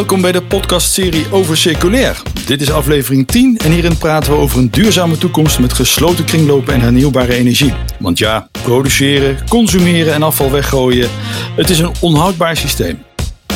Welkom 0.00 0.20
bij 0.20 0.32
de 0.32 0.42
podcastserie 0.42 1.30
over 1.30 1.56
circulair. 1.56 2.22
Dit 2.46 2.60
is 2.60 2.70
aflevering 2.70 3.26
10 3.26 3.58
en 3.58 3.70
hierin 3.70 3.98
praten 3.98 4.32
we 4.32 4.38
over 4.38 4.58
een 4.58 4.70
duurzame 4.70 5.18
toekomst 5.18 5.58
met 5.58 5.72
gesloten 5.72 6.24
kringlopen 6.24 6.74
en 6.74 6.80
hernieuwbare 6.80 7.34
energie. 7.34 7.72
Want 7.98 8.18
ja, 8.18 8.48
produceren, 8.62 9.48
consumeren 9.48 10.14
en 10.14 10.22
afval 10.22 10.50
weggooien, 10.50 11.08
het 11.56 11.70
is 11.70 11.78
een 11.78 11.92
onhoudbaar 12.00 12.56
systeem. 12.56 13.02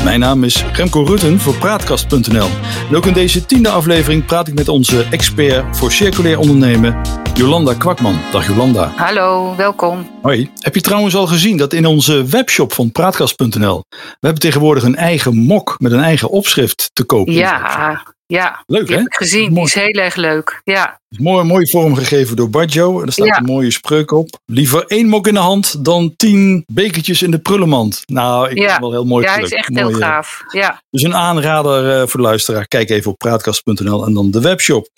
Mijn 0.04 0.20
naam 0.20 0.44
is 0.44 0.64
Remco 0.72 1.02
Rutten 1.02 1.40
voor 1.40 1.54
Praatkast.nl. 1.56 2.48
En 2.88 2.96
ook 2.96 3.06
in 3.06 3.12
deze 3.12 3.46
tiende 3.46 3.68
aflevering 3.68 4.24
praat 4.24 4.48
ik 4.48 4.54
met 4.54 4.68
onze 4.68 5.06
expert 5.10 5.76
voor 5.76 5.92
circulair 5.92 6.38
ondernemen, 6.38 7.00
Jolanda 7.34 7.74
Kwakman. 7.74 8.18
Dag 8.32 8.46
Jolanda. 8.46 8.92
Hallo, 8.96 9.56
welkom. 9.56 10.10
Hoi. 10.22 10.50
Heb 10.58 10.74
je 10.74 10.80
trouwens 10.80 11.14
al 11.16 11.26
gezien 11.26 11.56
dat 11.56 11.72
in 11.72 11.86
onze 11.86 12.24
webshop 12.24 12.72
van 12.72 12.92
Praatkast.nl, 12.92 13.84
we 13.90 13.96
hebben 14.20 14.40
tegenwoordig 14.40 14.82
een 14.82 14.96
eigen 14.96 15.36
mok 15.36 15.74
met 15.78 15.92
een 15.92 16.02
eigen 16.02 16.30
opschrift 16.30 16.90
te 16.92 17.04
koop. 17.04 17.28
Ja, 17.28 18.02
ja. 18.34 18.62
Leuk 18.66 18.88
hè? 18.88 18.94
heb 18.96 19.06
ik 19.06 19.14
gezien. 19.14 19.54
Die 19.54 19.62
is 19.64 19.74
heel 19.74 19.88
erg 19.88 20.14
leuk. 20.14 20.60
Ja. 20.64 21.00
Mooi, 21.18 21.44
mooi 21.44 21.70
vormgegeven 21.70 22.36
door 22.36 22.50
Badjo. 22.50 23.02
Er 23.02 23.12
staat 23.12 23.26
Ja. 23.26 23.38
een 23.38 23.44
mooie 23.44 23.70
spreuk 23.70 24.10
op. 24.10 24.28
Liever 24.52 24.84
één 24.86 25.08
mok 25.08 25.26
in 25.26 25.34
de 25.34 25.40
hand 25.40 25.84
dan 25.84 26.12
tien 26.16 26.64
bekertjes 26.72 27.22
in 27.22 27.30
de 27.30 27.38
prullenmand. 27.38 28.02
Nou, 28.06 28.48
ik 28.50 28.56
vind 28.58 28.70
het 28.70 28.80
wel 28.80 28.92
heel 28.92 29.04
mooi 29.04 29.24
ja, 29.24 29.32
hij 29.34 29.42
is 29.42 29.50
echt 29.52 29.68
Mooi, 29.68 29.86
heel 29.86 29.96
gaaf. 29.96 30.42
Ja. 30.52 30.82
Dus 30.90 31.02
een 31.02 31.14
aanrader 31.14 31.90
eh, 31.90 31.98
voor 31.98 32.20
de 32.20 32.26
luisteraar. 32.26 32.66
Kijk 32.68 32.90
even 32.90 33.10
op 33.10 33.18
praatkast.nl 33.18 34.06
en 34.06 34.14
dan 34.14 34.30
de 34.30 34.40
webshop. 34.40 34.88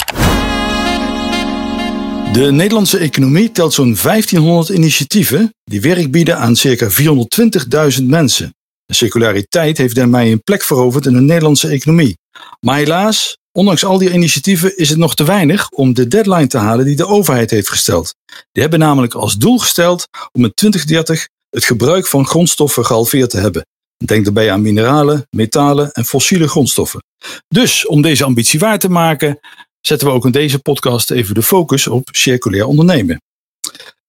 De 2.33 2.53
Nederlandse 2.53 2.99
economie 2.99 3.53
telt 3.53 3.75
zo'n 3.75 3.97
1500 4.03 4.69
initiatieven 4.69 5.55
die 5.65 5.81
werk 5.81 6.11
bieden 6.11 6.39
aan 6.39 6.57
circa 6.57 6.89
420.000 8.01 8.05
mensen. 8.05 8.55
De 8.87 8.95
circulariteit 8.95 9.79
heeft 9.79 9.95
daarmee 9.95 10.33
een 10.33 10.43
plek 10.43 10.63
veroverd 10.63 11.07
in 11.07 11.13
de 11.13 11.21
Nederlandse 11.21 11.69
economie. 11.69 12.17
Maar 12.61 12.77
helaas, 12.77 13.37
ondanks 13.53 13.85
al 13.85 13.99
die 13.99 14.13
initiatieven 14.13 14.77
is 14.77 14.89
het 14.89 14.99
nog 14.99 15.15
te 15.15 15.25
weinig 15.25 15.71
om 15.71 15.95
de 15.95 16.09
deadline 16.09 16.47
te 16.47 16.59
halen 16.59 16.85
die 16.85 16.97
de 16.97 17.07
overheid 17.07 17.51
heeft 17.51 17.69
gesteld. 17.69 18.15
Die 18.53 18.63
hebben 18.63 18.79
namelijk 18.79 19.15
als 19.15 19.37
doel 19.37 19.59
gesteld 19.59 20.09
om 20.33 20.45
in 20.45 20.55
2030 20.55 21.29
het 21.51 21.65
gebruik 21.65 22.07
van 22.07 22.27
grondstoffen 22.27 22.85
gehalveerd 22.85 23.31
te 23.31 23.39
hebben. 23.39 23.67
Denk 24.05 24.25
daarbij 24.25 24.53
aan 24.53 24.63
mineralen, 24.63 25.27
metalen 25.31 25.93
en 25.93 26.05
fossiele 26.05 26.49
grondstoffen. 26.49 27.05
Dus 27.49 27.87
om 27.87 28.03
deze 28.03 28.25
ambitie 28.25 28.59
waar 28.59 28.79
te 28.79 28.89
maken, 28.89 29.39
zetten 29.81 30.09
we 30.09 30.15
ook 30.15 30.25
in 30.25 30.31
deze 30.31 30.59
podcast 30.59 31.11
even 31.11 31.35
de 31.35 31.43
focus 31.43 31.87
op 31.87 32.09
circulair 32.13 32.67
ondernemen. 32.67 33.21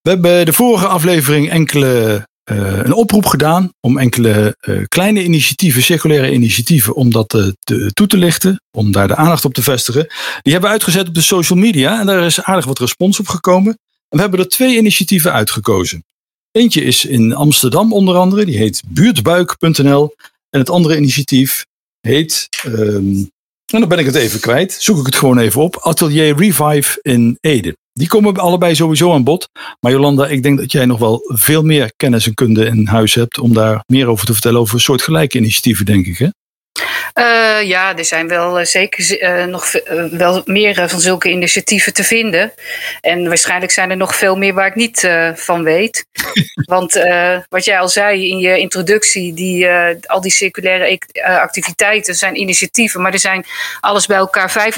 We 0.02 0.10
hebben 0.10 0.46
de 0.46 0.54
vorige 0.54 0.88
aflevering 0.88 1.50
enkele, 1.50 2.28
een 2.56 2.94
oproep 2.94 3.26
gedaan 3.26 3.72
om 3.80 3.98
enkele 3.98 4.56
eh, 4.60 4.84
kleine 4.88 5.24
initiatieven, 5.24 5.84
circulaire 5.84 6.32
initiatieven, 6.32 6.96
om 6.96 7.12
dat 7.12 7.34
eh, 7.34 7.48
te, 7.60 7.92
toe 7.94 8.08
te 8.08 8.18
lichten, 8.18 8.62
om 8.72 8.92
daar 8.92 9.08
de 9.08 9.16
aandacht 9.16 9.46
op 9.46 9.54
te 9.54 9.62
vestigen. 9.62 10.08
Die 10.42 10.52
hebben 10.52 10.70
we 10.70 10.76
uitgezet 10.76 11.08
op 11.08 11.14
de 11.14 11.22
social 11.22 11.60
media 11.60 12.00
en 12.00 12.06
daar 12.06 12.26
is 12.26 12.42
aardig 12.42 12.66
wat 12.66 12.80
respons 12.80 13.20
op 13.20 13.28
gekomen. 13.28 13.72
En 14.10 14.18
we 14.18 14.20
hebben 14.20 14.40
er 14.40 14.48
twee 14.48 14.78
initiatieven 14.78 15.34
uitgekozen. 15.34 16.06
Eentje 16.52 16.84
is 16.84 17.06
in 17.06 17.36
Amsterdam 17.36 17.94
onder 17.94 18.16
andere, 18.16 18.46
die 18.46 18.58
heet 18.58 18.84
buurtbuik.nl. 18.88 20.16
En 20.50 20.60
het 20.60 20.70
andere 20.70 20.98
initiatief 20.98 21.66
heet, 22.02 22.48
ehm, 22.64 23.24
en 23.66 23.80
dan 23.80 23.88
ben 23.88 24.00
ik 24.00 24.06
het 24.06 24.16
even 24.16 24.40
kwijt, 24.40 24.78
zoek 24.80 25.00
ik 25.00 25.06
het 25.06 25.16
gewoon 25.16 25.38
even 25.38 25.62
op, 25.62 25.78
Atelier 25.78 26.36
Revive 26.36 27.00
in 27.02 27.38
Ede. 27.42 27.76
Die 27.98 28.08
komen 28.08 28.36
allebei 28.36 28.76
sowieso 28.76 29.14
aan 29.14 29.24
bod. 29.24 29.50
Maar 29.80 29.92
Jolanda, 29.92 30.28
ik 30.28 30.44
denk 30.44 30.58
dat 30.58 30.72
jij 30.72 30.86
nog 30.86 31.00
wel 31.00 31.22
veel 31.26 31.64
meer 31.64 31.92
kennis 31.96 32.28
en 32.28 32.34
kunde 32.34 32.66
in 32.66 32.88
huis 32.88 33.14
hebt 33.14 33.40
om 33.40 33.54
daar 33.54 33.84
meer 33.86 34.08
over 34.08 34.26
te 34.26 34.34
vertellen 34.34 34.60
over 34.60 34.82
soortgelijke 34.82 35.38
initiatieven, 35.38 35.86
denk 35.86 36.06
ik. 36.06 36.18
Hè? 36.18 36.28
Eh, 37.14 37.68
ja, 37.68 37.98
er 37.98 38.06
zijn 38.06 38.28
wel 38.28 38.60
eh, 38.60 38.66
zeker 38.66 39.20
eh, 39.20 39.46
nog 39.46 39.72
wel 40.12 40.42
meer 40.46 40.90
van 40.90 41.00
zulke 41.00 41.30
initiatieven 41.30 41.94
te 41.94 42.04
vinden. 42.04 42.54
En 43.02 43.28
waarschijnlijk 43.28 43.72
zijn 43.72 43.90
er 43.90 43.98
nog 43.98 44.16
veel 44.16 44.36
meer 44.36 44.54
waar 44.54 44.68
ik 44.68 44.76
niet 44.76 45.10
van 45.36 45.64
weet. 45.64 46.06
Want 46.76 46.94
wat 47.50 47.66
jij 47.66 47.80
al 47.80 47.90
zei 47.90 48.30
in 48.30 48.38
je 48.38 48.58
introductie, 48.58 49.34
die, 49.34 49.68
al 50.06 50.22
die 50.22 50.32
circulaire 50.32 51.00
eh, 51.12 51.38
activiteiten 51.38 52.16
zijn 52.16 52.40
initiatieven. 52.40 53.02
Maar 53.02 53.14
er 53.14 53.20
zijn 53.20 53.46
alles 53.80 54.06
bij 54.06 54.18
elkaar 54.18 54.72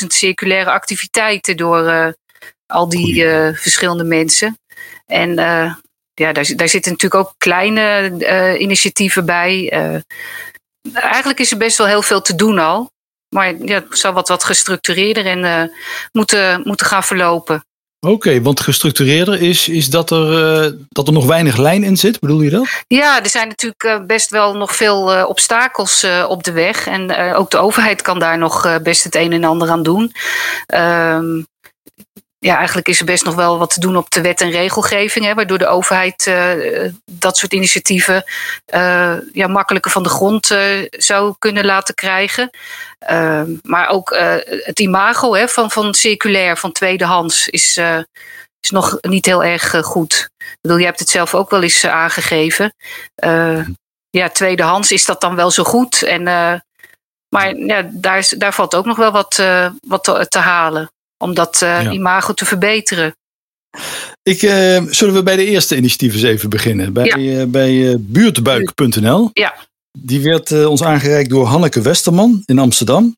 85.000 0.00 0.06
circulaire 0.06 0.70
activiteiten 0.70 1.56
door 1.56 2.14
al 2.68 2.88
die 2.88 3.24
eh, 3.24 3.54
verschillende 3.54 4.04
mensen. 4.04 4.58
En 5.06 5.38
eh, 5.38 5.74
ja, 6.14 6.32
daar, 6.32 6.52
daar 6.56 6.68
zitten 6.68 6.92
natuurlijk 6.92 7.26
ook 7.26 7.34
kleine 7.38 8.14
eh, 8.18 8.60
initiatieven 8.60 9.24
bij. 9.24 9.68
Eigenlijk 10.92 11.40
is 11.40 11.50
er 11.50 11.58
best 11.58 11.78
wel 11.78 11.86
heel 11.86 12.02
veel 12.02 12.22
te 12.22 12.34
doen 12.34 12.58
al. 12.58 12.90
Maar 13.34 13.54
ja, 13.56 13.74
het 13.74 13.98
zou 13.98 14.14
wat, 14.14 14.28
wat 14.28 14.44
gestructureerder 14.44 15.26
en 15.26 15.72
moeten, 16.12 16.60
moeten 16.64 16.86
gaan 16.86 17.04
verlopen. 17.04 17.62
Oké, 18.06 18.42
want 18.42 18.60
gestructureerder 18.60 19.42
is, 19.42 19.68
is 19.68 19.90
dat, 19.90 20.10
er, 20.10 20.76
dat 20.88 21.06
er 21.06 21.12
nog 21.12 21.26
weinig 21.26 21.56
lijn 21.56 21.84
in 21.84 21.96
zit, 21.96 22.20
bedoel 22.20 22.40
je 22.40 22.50
dat? 22.50 22.84
Ja, 22.86 23.22
er 23.22 23.28
zijn 23.28 23.48
natuurlijk 23.48 24.06
best 24.06 24.30
wel 24.30 24.54
nog 24.54 24.76
veel 24.76 25.26
obstakels 25.26 26.06
op 26.28 26.44
de 26.44 26.52
weg. 26.52 26.86
En 26.86 27.34
ook 27.34 27.50
de 27.50 27.58
overheid 27.58 28.02
kan 28.02 28.18
daar 28.18 28.38
nog 28.38 28.82
best 28.82 29.04
het 29.04 29.14
een 29.14 29.32
en 29.32 29.44
ander 29.44 29.70
aan 29.70 29.82
doen. 29.82 30.12
Ehm, 30.66 31.42
ja, 32.40 32.56
eigenlijk 32.56 32.88
is 32.88 32.98
er 32.98 33.04
best 33.04 33.24
nog 33.24 33.34
wel 33.34 33.58
wat 33.58 33.70
te 33.70 33.80
doen 33.80 33.96
op 33.96 34.10
de 34.10 34.20
wet 34.20 34.40
en 34.40 34.50
regelgeving. 34.50 35.24
Hè, 35.24 35.34
waardoor 35.34 35.58
de 35.58 35.66
overheid 35.66 36.26
eh, 36.26 36.90
dat 37.10 37.36
soort 37.36 37.52
initiatieven 37.52 38.24
eh, 38.64 39.16
ja, 39.32 39.46
makkelijker 39.46 39.90
van 39.90 40.02
de 40.02 40.08
grond 40.08 40.50
eh, 40.50 40.86
zou 40.90 41.34
kunnen 41.38 41.64
laten 41.64 41.94
krijgen. 41.94 42.50
Ehm, 42.98 43.50
maar 43.62 43.88
ook 43.88 44.16
het 44.64 44.80
imago 44.80 45.34
hè, 45.34 45.48
van, 45.48 45.70
van 45.70 45.94
circulair, 45.94 46.56
van 46.56 46.72
tweedehands, 46.72 47.48
is, 47.48 47.80
is 48.60 48.70
nog 48.70 48.98
niet 49.00 49.26
heel 49.26 49.44
erg 49.44 49.76
goed. 49.80 50.30
Ik 50.38 50.58
bedoel, 50.60 50.78
je 50.78 50.84
hebt 50.84 50.98
het 50.98 51.08
zelf 51.08 51.34
ook 51.34 51.50
wel 51.50 51.62
eens 51.62 51.86
aangegeven. 51.86 52.74
Eh, 53.14 53.66
ja, 54.10 54.28
tweedehands 54.28 54.92
is 54.92 55.04
dat 55.04 55.20
dan 55.20 55.34
wel 55.34 55.50
zo 55.50 55.64
goed. 55.64 56.02
En, 56.02 56.22
maar 57.28 57.56
ja, 57.56 57.88
daar, 57.92 58.32
daar 58.36 58.54
valt 58.54 58.74
ook 58.74 58.86
nog 58.86 58.96
wel 58.96 59.10
wat, 59.10 59.42
wat 59.80 60.26
te 60.28 60.38
halen. 60.38 60.90
Om 61.18 61.34
dat 61.34 61.62
eh, 61.62 61.82
Ja. 61.82 61.90
imago 61.90 62.32
te 62.32 62.44
verbeteren. 62.44 63.16
Ik, 64.22 64.42
eh, 64.42 64.82
zullen 64.90 65.14
we 65.14 65.22
bij 65.22 65.36
de 65.36 65.44
eerste 65.44 65.76
initiatieven 65.76 66.18
eens 66.20 66.28
even 66.28 66.50
beginnen? 66.50 66.92
Bij, 66.92 67.40
eh, 67.40 67.46
bij 67.46 67.96
buurtbuik.nl. 67.98 69.30
Ja. 69.32 69.54
Die 69.98 70.20
werd 70.20 70.66
ons 70.66 70.82
aangereikt 70.82 71.30
door 71.30 71.46
Hanneke 71.46 71.80
Westerman 71.80 72.42
in 72.44 72.58
Amsterdam. 72.58 73.16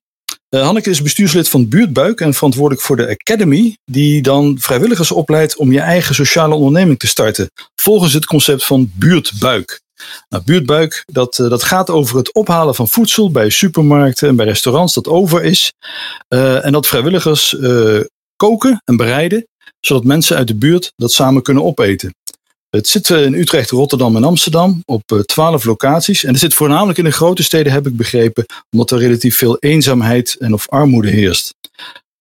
Hanneke 0.49 0.91
is 0.91 1.03
bestuurslid 1.03 1.49
van 1.49 1.69
Buurtbuik 1.69 2.21
en 2.21 2.35
verantwoordelijk 2.35 2.83
voor 2.87 2.97
de 2.97 3.09
Academy, 3.09 3.77
die 3.85 4.23
dan 4.23 4.57
vrijwilligers 4.61 5.11
opleidt 5.13 5.57
om 5.57 5.73
je 5.73 5.81
eigen 5.81 6.15
sociale 6.15 6.55
onderneming 6.55 6.99
te 6.99 7.07
starten, 7.07 7.51
volgens 7.75 8.13
het 8.13 8.27
concept 8.27 8.65
van 8.65 8.91
Buurtbuik. 8.95 9.81
Nou, 10.29 10.45
buurtbuik, 10.45 11.03
dat, 11.07 11.39
eh, 11.39 11.49
dat 11.49 11.63
gaat 11.63 11.91
over 11.91 12.17
het 12.17 12.33
ophalen 12.35 12.75
van 12.75 12.89
voedsel 12.89 13.31
bij 13.31 13.51
supermarkten 13.51 14.29
en 14.29 14.37
bij 14.37 14.47
restaurants 14.47 14.95
dat 14.95 15.09
over 15.09 15.45
is. 15.45 15.73
Eh, 16.29 16.65
en 16.65 16.73
dat 16.73 16.87
vrijwilligers 16.87 17.59
eh, 17.59 18.01
koken 18.37 18.83
en 18.85 18.97
bereiden, 18.97 19.47
zodat 19.81 20.05
mensen 20.05 20.37
uit 20.37 20.47
de 20.47 20.55
buurt 20.55 20.93
dat 20.97 21.13
samen 21.13 21.43
kunnen 21.43 21.65
opeten. 21.65 22.15
Het 22.71 22.89
zit 22.89 23.09
in 23.11 23.35
Utrecht, 23.35 23.71
Rotterdam 23.71 24.17
en 24.17 24.25
Amsterdam 24.25 24.83
op 24.85 25.03
twaalf 25.27 25.65
locaties. 25.65 26.25
En 26.25 26.31
het 26.31 26.41
zit 26.41 26.55
voornamelijk 26.55 26.99
in 26.99 27.05
de 27.05 27.11
grote 27.11 27.43
steden, 27.43 27.73
heb 27.73 27.87
ik 27.87 27.97
begrepen, 27.97 28.47
omdat 28.71 28.91
er 28.91 28.99
relatief 28.99 29.37
veel 29.37 29.57
eenzaamheid 29.59 30.37
en 30.39 30.53
of 30.53 30.69
armoede 30.69 31.11
heerst. 31.11 31.55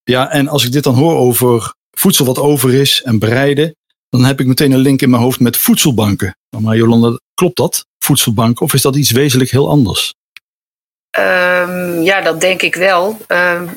Ja, 0.04 0.32
en 0.32 0.48
als 0.48 0.66
ik 0.66 0.72
dit 0.72 0.84
dan 0.84 0.96
hoor 0.96 1.16
over 1.16 1.74
voedsel 1.92 2.26
wat 2.26 2.38
over 2.38 2.74
is 2.74 3.02
en 3.04 3.20
bereiden, 3.20 3.76
dan 4.10 4.24
heb 4.24 4.40
ik 4.40 4.46
meteen 4.46 4.72
een 4.72 4.80
link 4.80 5.02
in 5.02 5.10
mijn 5.10 5.22
hoofd 5.22 5.40
met 5.40 5.58
voedselbanken. 5.58 6.38
Maar 6.60 6.76
Jolanda, 6.76 7.20
klopt 7.34 7.58
dat? 7.58 7.86
Voedselbanken? 8.00 8.66
Of 8.66 8.74
is 8.74 8.82
dat 8.82 8.96
iets 8.96 9.12
wezenlijk 9.12 9.52
heel 9.52 9.70
anders? 9.70 10.14
Ehm, 11.10 12.02
ja, 12.02 12.22
dat 12.22 12.42
denk 12.42 12.62
ik 12.62 12.76
wel. 12.76 13.18
Ehm, 13.28 13.68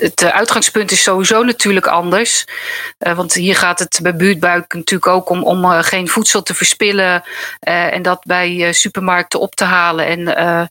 het 0.00 0.24
uitgangspunt 0.24 0.90
is 0.90 1.02
sowieso 1.02 1.42
natuurlijk 1.42 1.86
anders. 1.86 2.44
Eh, 2.98 3.16
want 3.16 3.32
hier 3.32 3.56
gaat 3.56 3.78
het 3.78 3.98
bij 4.02 4.16
buurtbuik 4.16 4.74
natuurlijk 4.74 5.12
ook 5.12 5.28
om, 5.28 5.42
om 5.42 5.64
eh, 5.64 5.78
geen 5.82 6.08
voedsel 6.08 6.42
te 6.42 6.54
verspillen 6.54 7.22
eh, 7.58 7.92
en 7.92 8.02
dat 8.02 8.24
bij 8.24 8.72
supermarkten 8.72 9.40
op 9.40 9.54
te 9.54 9.64
halen. 9.64 10.06
En 10.06 10.70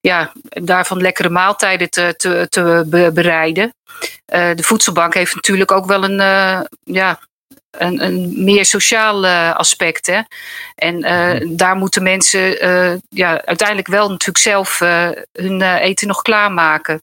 ja, 0.00 0.32
daarvan 0.48 1.00
lekkere 1.00 1.28
maaltijden 1.28 1.90
te, 1.90 2.14
te, 2.16 2.46
te 2.48 2.84
be- 2.86 3.10
bereiden. 3.14 3.74
De 4.26 4.62
voedselbank 4.62 5.14
heeft 5.14 5.34
natuurlijk 5.34 5.72
ook 5.72 5.86
wel 5.86 6.04
een, 6.04 6.18
ja, 6.84 7.20
een, 7.70 8.04
een 8.04 8.44
meer 8.44 8.64
sociaal 8.64 9.26
eh, 9.26 9.54
aspect. 9.54 10.06
Hè? 10.06 10.20
En 10.74 11.02
eh, 11.02 11.48
daar 11.56 11.76
moeten 11.76 12.02
mensen 12.02 12.60
eh, 12.60 12.96
ja, 13.08 13.44
uiteindelijk 13.44 13.88
wel 13.88 14.08
natuurlijk 14.08 14.38
zelf 14.38 14.78
hun 15.32 15.62
eten 15.62 16.06
nog 16.06 16.22
klaarmaken. 16.22 17.02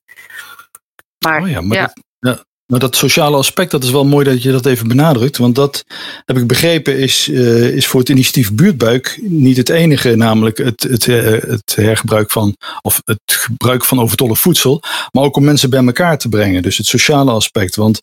Maar, 1.25 1.41
Oh 1.41 1.49
ja, 1.49 1.61
maar 1.61 1.77
ja. 1.77 1.83
dat- 1.83 2.03
ja, 2.19 2.43
Nou, 2.65 2.81
dat 2.81 2.95
sociale 2.95 3.37
aspect, 3.37 3.71
dat 3.71 3.83
is 3.83 3.91
wel 3.91 4.05
mooi 4.05 4.25
dat 4.25 4.43
je 4.43 4.51
dat 4.51 4.65
even 4.65 4.87
benadrukt. 4.87 5.37
Want 5.37 5.55
dat 5.55 5.83
heb 6.25 6.37
ik 6.37 6.47
begrepen, 6.47 6.97
is, 6.97 7.27
is 7.27 7.87
voor 7.87 7.99
het 7.99 8.09
initiatief 8.09 8.53
Buurtbuik 8.53 9.19
niet 9.21 9.57
het 9.57 9.69
enige, 9.69 10.15
namelijk 10.15 10.57
het, 10.57 10.83
het, 10.83 11.05
het 11.05 11.75
hergebruik 11.75 12.31
van, 12.31 12.55
of 12.81 13.01
het 13.03 13.19
gebruik 13.25 13.85
van 13.85 13.99
overtollig 13.99 14.39
voedsel. 14.39 14.81
Maar 15.11 15.23
ook 15.23 15.35
om 15.37 15.43
mensen 15.43 15.69
bij 15.69 15.85
elkaar 15.85 16.17
te 16.17 16.29
brengen. 16.29 16.61
Dus 16.61 16.77
het 16.77 16.87
sociale 16.87 17.31
aspect. 17.31 17.75
Want 17.75 18.01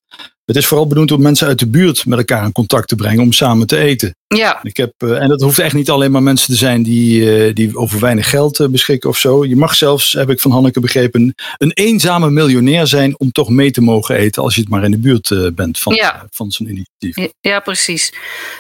het 0.52 0.62
is 0.62 0.68
vooral 0.68 0.86
bedoeld 0.86 1.12
om 1.12 1.22
mensen 1.22 1.46
uit 1.46 1.58
de 1.58 1.66
buurt 1.66 2.06
met 2.06 2.18
elkaar 2.18 2.44
in 2.44 2.52
contact 2.52 2.88
te 2.88 2.96
brengen 2.96 3.22
om 3.22 3.32
samen 3.32 3.66
te 3.66 3.76
eten. 3.76 4.16
Ja. 4.26 4.58
Ik 4.62 4.76
heb, 4.76 4.92
uh, 4.98 5.22
en 5.22 5.28
dat 5.28 5.40
hoeft 5.40 5.58
echt 5.58 5.74
niet 5.74 5.90
alleen 5.90 6.10
maar 6.10 6.22
mensen 6.22 6.46
te 6.46 6.56
zijn 6.56 6.82
die, 6.82 7.46
uh, 7.46 7.54
die 7.54 7.76
over 7.76 8.00
weinig 8.00 8.30
geld 8.30 8.58
uh, 8.58 8.68
beschikken 8.68 9.10
of 9.10 9.18
zo. 9.18 9.44
Je 9.44 9.56
mag 9.56 9.74
zelfs, 9.74 10.12
heb 10.12 10.30
ik 10.30 10.40
van 10.40 10.50
Hanneke 10.50 10.80
begrepen, 10.80 11.34
een 11.58 11.72
eenzame 11.72 12.30
miljonair 12.30 12.86
zijn 12.86 13.18
om 13.18 13.32
toch 13.32 13.48
mee 13.48 13.70
te 13.70 13.80
mogen 13.80 14.16
eten 14.16 14.42
als 14.42 14.54
je 14.54 14.60
het 14.60 14.70
maar 14.70 14.84
in 14.84 14.90
de 14.90 14.98
buurt 14.98 15.54
bent 15.54 15.78
van, 15.78 15.94
ja. 15.94 16.26
van 16.30 16.50
zo'n 16.50 16.66
initiatief. 16.66 17.16
Ja, 17.16 17.50
ja, 17.50 17.60
precies. 17.60 18.12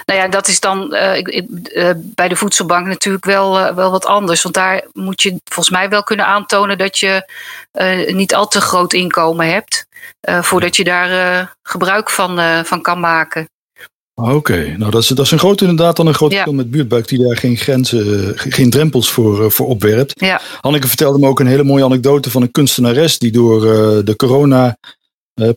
Nou 0.04 0.18
ja, 0.18 0.28
dat 0.28 0.48
is 0.48 0.60
dan 0.60 0.94
ik, 0.94 1.28
ik, 1.28 1.46
bij 2.14 2.28
de 2.28 2.36
voedselbank 2.36 2.86
natuurlijk 2.86 3.24
wel, 3.24 3.74
wel 3.74 3.90
wat 3.90 4.06
anders. 4.06 4.42
Want 4.42 4.54
daar 4.54 4.84
moet 4.92 5.22
je 5.22 5.40
volgens 5.44 5.76
mij 5.76 5.88
wel 5.88 6.02
kunnen 6.02 6.26
aantonen 6.26 6.78
dat 6.78 6.98
je 6.98 7.30
niet 8.12 8.34
al 8.34 8.48
te 8.48 8.60
groot 8.60 8.92
inkomen 8.92 9.52
hebt. 9.52 9.86
Voordat 10.20 10.76
je 10.76 10.84
daar 10.84 11.56
gebruik 11.62 12.10
van, 12.10 12.64
van 12.64 12.82
kan 12.82 13.00
maken. 13.00 13.46
Oké, 14.14 14.34
okay. 14.34 14.74
nou 14.76 14.90
dat 14.90 15.02
is, 15.02 15.08
dat 15.08 15.24
is 15.24 15.30
een 15.30 15.38
groot 15.38 15.60
inderdaad 15.60 15.96
dan 15.96 16.06
een 16.06 16.14
groot 16.14 16.30
verschil 16.30 16.52
ja. 16.52 16.58
met 16.58 16.70
buurtbuik 16.70 17.08
die 17.08 17.18
daar 17.18 17.36
geen 17.36 17.56
grenzen, 17.56 18.32
geen 18.36 18.70
drempels 18.70 19.10
voor, 19.10 19.52
voor 19.52 19.66
opwerpt. 19.66 20.20
Ja. 20.20 20.40
Hanneke 20.60 20.88
vertelde 20.88 21.18
me 21.18 21.28
ook 21.28 21.40
een 21.40 21.46
hele 21.46 21.64
mooie 21.64 21.84
anekdote 21.84 22.30
van 22.30 22.42
een 22.42 22.50
kunstenares 22.50 23.18
die 23.18 23.32
door 23.32 23.60
de 24.04 24.16
corona 24.16 24.76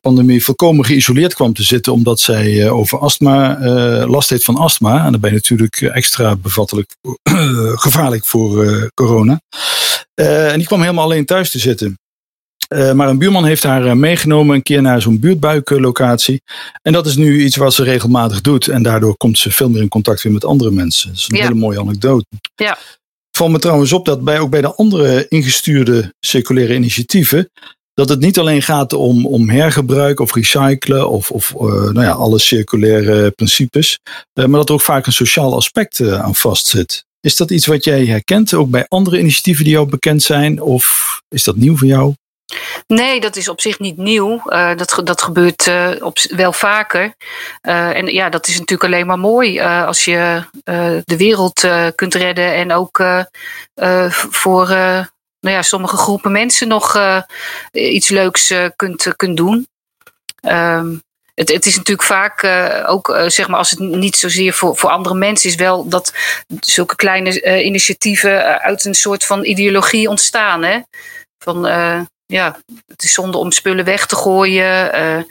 pandemie 0.01 0.43
volkomen 0.43 0.85
geïsoleerd 0.85 1.33
kwam 1.33 1.53
te 1.53 1.63
zitten 1.63 1.93
omdat 1.93 2.19
zij 2.19 2.69
over 2.69 2.99
astma 2.99 3.57
last 4.07 4.29
heeft 4.29 4.43
van 4.43 4.55
astma 4.55 5.05
en 5.05 5.19
je 5.21 5.31
natuurlijk 5.31 5.81
extra 5.81 6.35
bevattelijk 6.35 6.95
gevaarlijk 7.85 8.25
voor 8.25 8.89
corona. 8.93 9.41
en 10.13 10.57
die 10.57 10.67
kwam 10.67 10.81
helemaal 10.81 11.03
alleen 11.03 11.25
thuis 11.25 11.51
te 11.51 11.59
zitten. 11.59 11.97
Uh, 12.69 12.91
maar 12.91 13.09
een 13.09 13.17
buurman 13.17 13.45
heeft 13.45 13.63
haar 13.63 13.85
uh, 13.85 13.91
meegenomen 13.91 14.55
een 14.55 14.63
keer 14.63 14.81
naar 14.81 15.01
zo'n 15.01 15.19
buurtbuiklocatie. 15.19 16.41
En 16.81 16.93
dat 16.93 17.05
is 17.05 17.15
nu 17.15 17.43
iets 17.43 17.55
wat 17.55 17.73
ze 17.73 17.83
regelmatig 17.83 18.41
doet. 18.41 18.67
En 18.67 18.83
daardoor 18.83 19.17
komt 19.17 19.37
ze 19.37 19.51
veel 19.51 19.69
meer 19.69 19.81
in 19.81 19.87
contact 19.87 20.21
weer 20.21 20.33
met 20.33 20.45
andere 20.45 20.71
mensen. 20.71 21.07
Dat 21.09 21.17
is 21.17 21.27
een 21.29 21.37
Ja. 21.37 21.43
hele 21.43 21.55
mooie 21.55 21.79
anekdote. 21.79 22.25
Ja. 22.55 22.77
Val 23.31 23.49
me 23.49 23.59
trouwens 23.59 23.93
op 23.93 24.05
dat 24.05 24.23
bij, 24.23 24.39
ook 24.39 24.49
bij 24.49 24.61
de 24.61 24.75
andere 24.75 25.25
ingestuurde 25.27 26.13
circulaire 26.19 26.75
initiatieven. 26.75 27.49
Dat 27.93 28.09
het 28.09 28.19
niet 28.19 28.39
alleen 28.39 28.61
gaat 28.61 28.93
om, 28.93 29.25
om 29.25 29.49
hergebruik 29.49 30.19
of 30.19 30.33
recyclen 30.35 31.09
of, 31.09 31.31
of 31.31 31.53
uh, 31.53 31.61
nou 31.61 32.01
ja, 32.01 32.11
alle 32.11 32.39
circulaire 32.39 33.31
principes. 33.31 33.99
maar 34.33 34.47
dat 34.49 34.67
er 34.69 34.75
ook 34.75 34.81
vaak 34.81 35.05
een 35.05 35.13
sociaal 35.13 35.55
aspect 35.55 36.01
aan 36.01 36.35
vastzit. 36.35 37.05
Is 37.19 37.35
dat 37.35 37.51
iets 37.51 37.65
wat 37.65 37.83
jij 37.83 38.05
herkent, 38.05 38.53
ook 38.53 38.69
bij 38.69 38.85
andere 38.87 39.19
initiatieven 39.19 39.63
die 39.63 39.73
jou 39.73 39.89
bekend 39.89 40.23
zijn? 40.23 40.61
Of 40.61 41.19
is 41.29 41.43
dat 41.43 41.55
nieuw 41.55 41.77
voor 41.77 41.87
jou? 41.87 42.13
Nee, 42.87 43.19
dat 43.19 43.35
is 43.35 43.47
op 43.47 43.61
zich 43.61 43.79
niet 43.79 43.97
nieuw. 43.97 44.41
Uh, 44.45 44.75
dat, 44.75 45.01
dat 45.03 45.21
gebeurt 45.21 45.71
op, 46.01 46.17
wel 46.19 46.53
vaker. 46.53 47.13
Uh, 47.61 47.97
en 47.97 48.07
ja, 48.07 48.29
dat 48.29 48.47
is 48.47 48.53
natuurlijk 48.53 48.83
alleen 48.83 49.05
maar 49.05 49.19
mooi 49.19 49.59
als 49.61 50.05
je 50.05 50.43
de 51.05 51.17
wereld 51.17 51.67
kunt 51.95 52.13
redden 52.13 52.53
en 52.53 52.71
ook 52.71 53.03
voor 54.29 54.67
nou 55.39 55.57
ja, 55.57 55.61
sommige 55.61 55.97
groepen 55.97 56.31
mensen 56.31 56.67
nog 56.67 56.99
iets 57.71 58.09
leuks 58.09 58.53
kunt, 58.75 59.15
kunt 59.15 59.37
doen. 59.37 59.67
Um, 60.41 61.03
het, 61.33 61.51
het, 61.51 61.65
is 61.65 61.75
natuurlijk 61.75 62.07
vaak 62.07 62.43
ook, 62.87 63.15
zeg 63.27 63.47
maar, 63.47 63.57
als 63.57 63.69
het 63.69 63.79
niet 63.79 64.15
zozeer 64.15 64.53
voor, 64.53 64.77
voor 64.77 64.89
andere 64.89 65.15
mensen 65.15 65.49
is, 65.49 65.55
wel 65.55 65.89
dat 65.89 66.13
zulke 66.59 66.95
kleine 66.95 67.63
initiatieven 67.63 68.61
uit 68.61 68.85
een 68.85 68.95
soort 68.95 69.25
van 69.25 69.43
ideologie 69.43 70.09
ontstaan. 70.09 70.63
Hè? 70.63 70.79
Van 71.37 71.65
ja, 72.25 72.59
het 72.87 73.03
is 73.03 73.13
zonde 73.13 73.37
om 73.37 73.51
spullen 73.51 73.85
weg 73.85 74.05
te 74.05 74.15
gooien. 74.15 75.25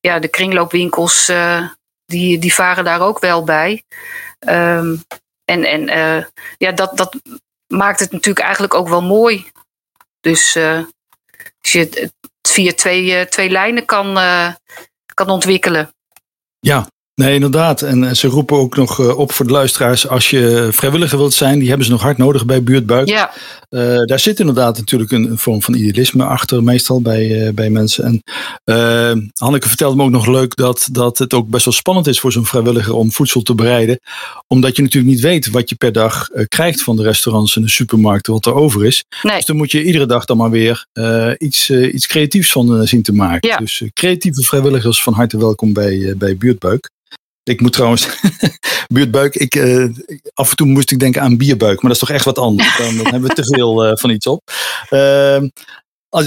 ja, 0.00 0.18
de 0.18 0.28
kringloopwinkels, 0.28 1.32
die, 2.04 2.38
die 2.38 2.54
varen 2.54 2.84
daar 2.84 3.00
ook 3.00 3.18
wel 3.18 3.44
bij. 3.44 3.82
Um, 4.48 5.02
en 5.44 5.64
en 5.64 5.86
ja, 6.56 6.72
dat, 6.72 6.96
dat 6.96 7.16
maakt 7.66 8.00
het 8.00 8.12
natuurlijk 8.12 8.44
eigenlijk 8.44 8.74
ook 8.74 8.88
wel 8.88 9.02
mooi. 9.02 9.50
Dus 10.20 10.56
als 11.60 11.72
je 11.72 11.78
het 11.78 12.12
via 12.48 12.72
twee, 12.72 13.28
twee 13.28 13.50
lijnen 13.50 13.84
kan 13.84 14.18
kan 15.14 15.30
ontwikkelen. 15.30 15.94
Ja, 16.60 16.86
nee, 17.20 17.34
inderdaad. 17.34 17.82
En 17.82 18.16
ze 18.16 18.28
roepen 18.28 18.56
ook 18.56 18.76
nog 18.76 19.14
op 19.14 19.32
voor 19.32 19.46
de 19.46 19.52
luisteraars: 19.52 20.08
als 20.08 20.30
je 20.30 20.68
vrijwilliger 20.72 21.18
wilt 21.18 21.34
zijn, 21.34 21.58
die 21.58 21.68
hebben 21.68 21.86
ze 21.86 21.92
nog 21.92 22.02
hard 22.02 22.18
nodig 22.18 22.46
bij 22.46 22.62
Buurtbuik. 22.62 23.08
Ja. 23.08 23.30
Uh, 23.70 24.02
daar 24.04 24.20
zit 24.20 24.40
inderdaad 24.40 24.76
natuurlijk 24.76 25.10
een, 25.10 25.30
een, 25.30 25.38
vorm 25.38 25.62
van 25.62 25.74
idealisme 25.74 26.24
achter, 26.24 26.62
meestal 26.62 27.00
bij, 27.00 27.46
uh, 27.46 27.52
bij 27.52 27.70
mensen. 27.70 28.04
En 28.04 28.22
uh, 28.64 29.24
Hanneke 29.34 29.68
vertelde 29.68 29.96
me 29.96 30.02
ook 30.02 30.10
nog 30.10 30.26
leuk 30.26 30.56
dat, 30.56 30.88
dat 30.92 31.18
het 31.18 31.34
ook 31.34 31.48
best 31.48 31.64
wel 31.64 31.74
spannend 31.74 32.06
is 32.06 32.20
voor 32.20 32.32
zo'n 32.32 32.46
vrijwilliger 32.46 32.94
om 32.94 33.12
voedsel 33.12 33.42
te 33.42 33.54
bereiden. 33.54 34.00
Omdat 34.46 34.76
je 34.76 34.82
natuurlijk 34.82 35.12
niet 35.12 35.22
weet 35.22 35.50
wat 35.50 35.68
je 35.68 35.74
per 35.74 35.92
dag 35.92 36.28
krijgt 36.48 36.82
van 36.82 36.96
de 36.96 37.02
restaurants 37.02 37.56
en 37.56 37.62
de 37.62 37.68
supermarkten, 37.68 38.32
wat 38.32 38.46
er 38.46 38.54
over 38.54 38.86
is. 38.86 39.04
Nee. 39.22 39.36
Dus 39.36 39.44
dan 39.44 39.56
moet 39.56 39.70
je 39.70 39.84
iedere 39.84 40.06
dag 40.06 40.24
dan 40.24 40.36
maar 40.36 40.50
weer 40.50 40.86
iets, 41.38 41.70
iets 41.70 42.06
creatiefs 42.06 42.52
van 42.52 42.86
zien 42.86 43.02
te 43.02 43.12
maken. 43.12 43.48
Ja. 43.48 43.56
Dus 43.56 43.82
creatieve 43.92 44.42
vrijwilligers 44.42 45.02
van 45.02 45.12
harte 45.12 45.38
welkom 45.38 45.72
bij, 45.72 46.14
bij 46.16 46.36
Buurtbuik. 46.36 46.90
Ik 47.42 47.60
moet 47.60 47.72
trouwens, 47.72 48.08
buurtbuik, 48.94 49.34
ik, 49.34 49.54
uh, 49.54 49.88
af 50.34 50.50
en 50.50 50.56
toe 50.56 50.66
moest 50.66 50.90
ik 50.90 50.98
denken 50.98 51.22
aan 51.22 51.36
bierbuik, 51.36 51.82
maar 51.82 51.92
dat 51.92 52.00
is 52.02 52.08
toch 52.08 52.16
echt 52.16 52.24
wat 52.24 52.38
anders. 52.38 52.76
Dan, 52.76 52.96
dan 52.96 53.06
hebben 53.06 53.28
we 53.28 53.34
te 53.34 53.44
veel 53.44 53.86
uh, 53.86 53.96
van 53.96 54.10
iets 54.10 54.26
op. 54.26 54.42
Uh, 54.90 55.42
als, 56.08 56.26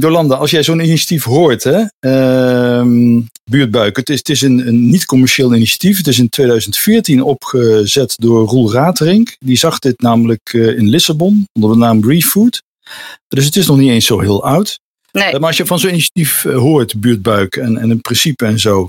Jolanda, 0.00 0.34
als 0.34 0.50
jij 0.50 0.62
zo'n 0.62 0.80
initiatief 0.80 1.24
hoort, 1.24 1.64
hè, 1.64 1.82
ehm, 1.98 3.20
buurtbuik, 3.44 3.96
het 3.96 4.08
is, 4.08 4.18
het 4.18 4.28
is 4.28 4.42
een, 4.42 4.66
een 4.68 4.88
niet-commercieel 4.88 5.54
initiatief. 5.54 5.96
Het 5.96 6.06
is 6.06 6.18
in 6.18 6.28
2014 6.28 7.22
opgezet 7.22 8.14
door 8.16 8.46
Roel 8.46 8.72
Raterink. 8.72 9.36
Die 9.38 9.56
zag 9.56 9.78
dit 9.78 10.00
namelijk 10.00 10.52
eh, 10.52 10.78
in 10.78 10.88
Lissabon 10.88 11.48
onder 11.52 11.70
de 11.70 11.76
naam 11.76 12.10
Refood. 12.10 12.62
Dus 13.28 13.44
het 13.44 13.56
is 13.56 13.66
nog 13.66 13.76
niet 13.76 13.90
eens 13.90 14.06
zo 14.06 14.20
heel 14.20 14.44
oud. 14.44 14.78
Nee. 15.12 15.32
Maar 15.32 15.48
als 15.48 15.56
je 15.56 15.66
van 15.66 15.78
zo'n 15.78 15.90
initiatief 15.90 16.44
eh, 16.44 16.56
hoort, 16.56 17.00
buurtbuik 17.00 17.56
en, 17.56 17.76
en 17.76 17.90
een 17.90 18.00
principe 18.00 18.44
en 18.44 18.58
zo, 18.58 18.88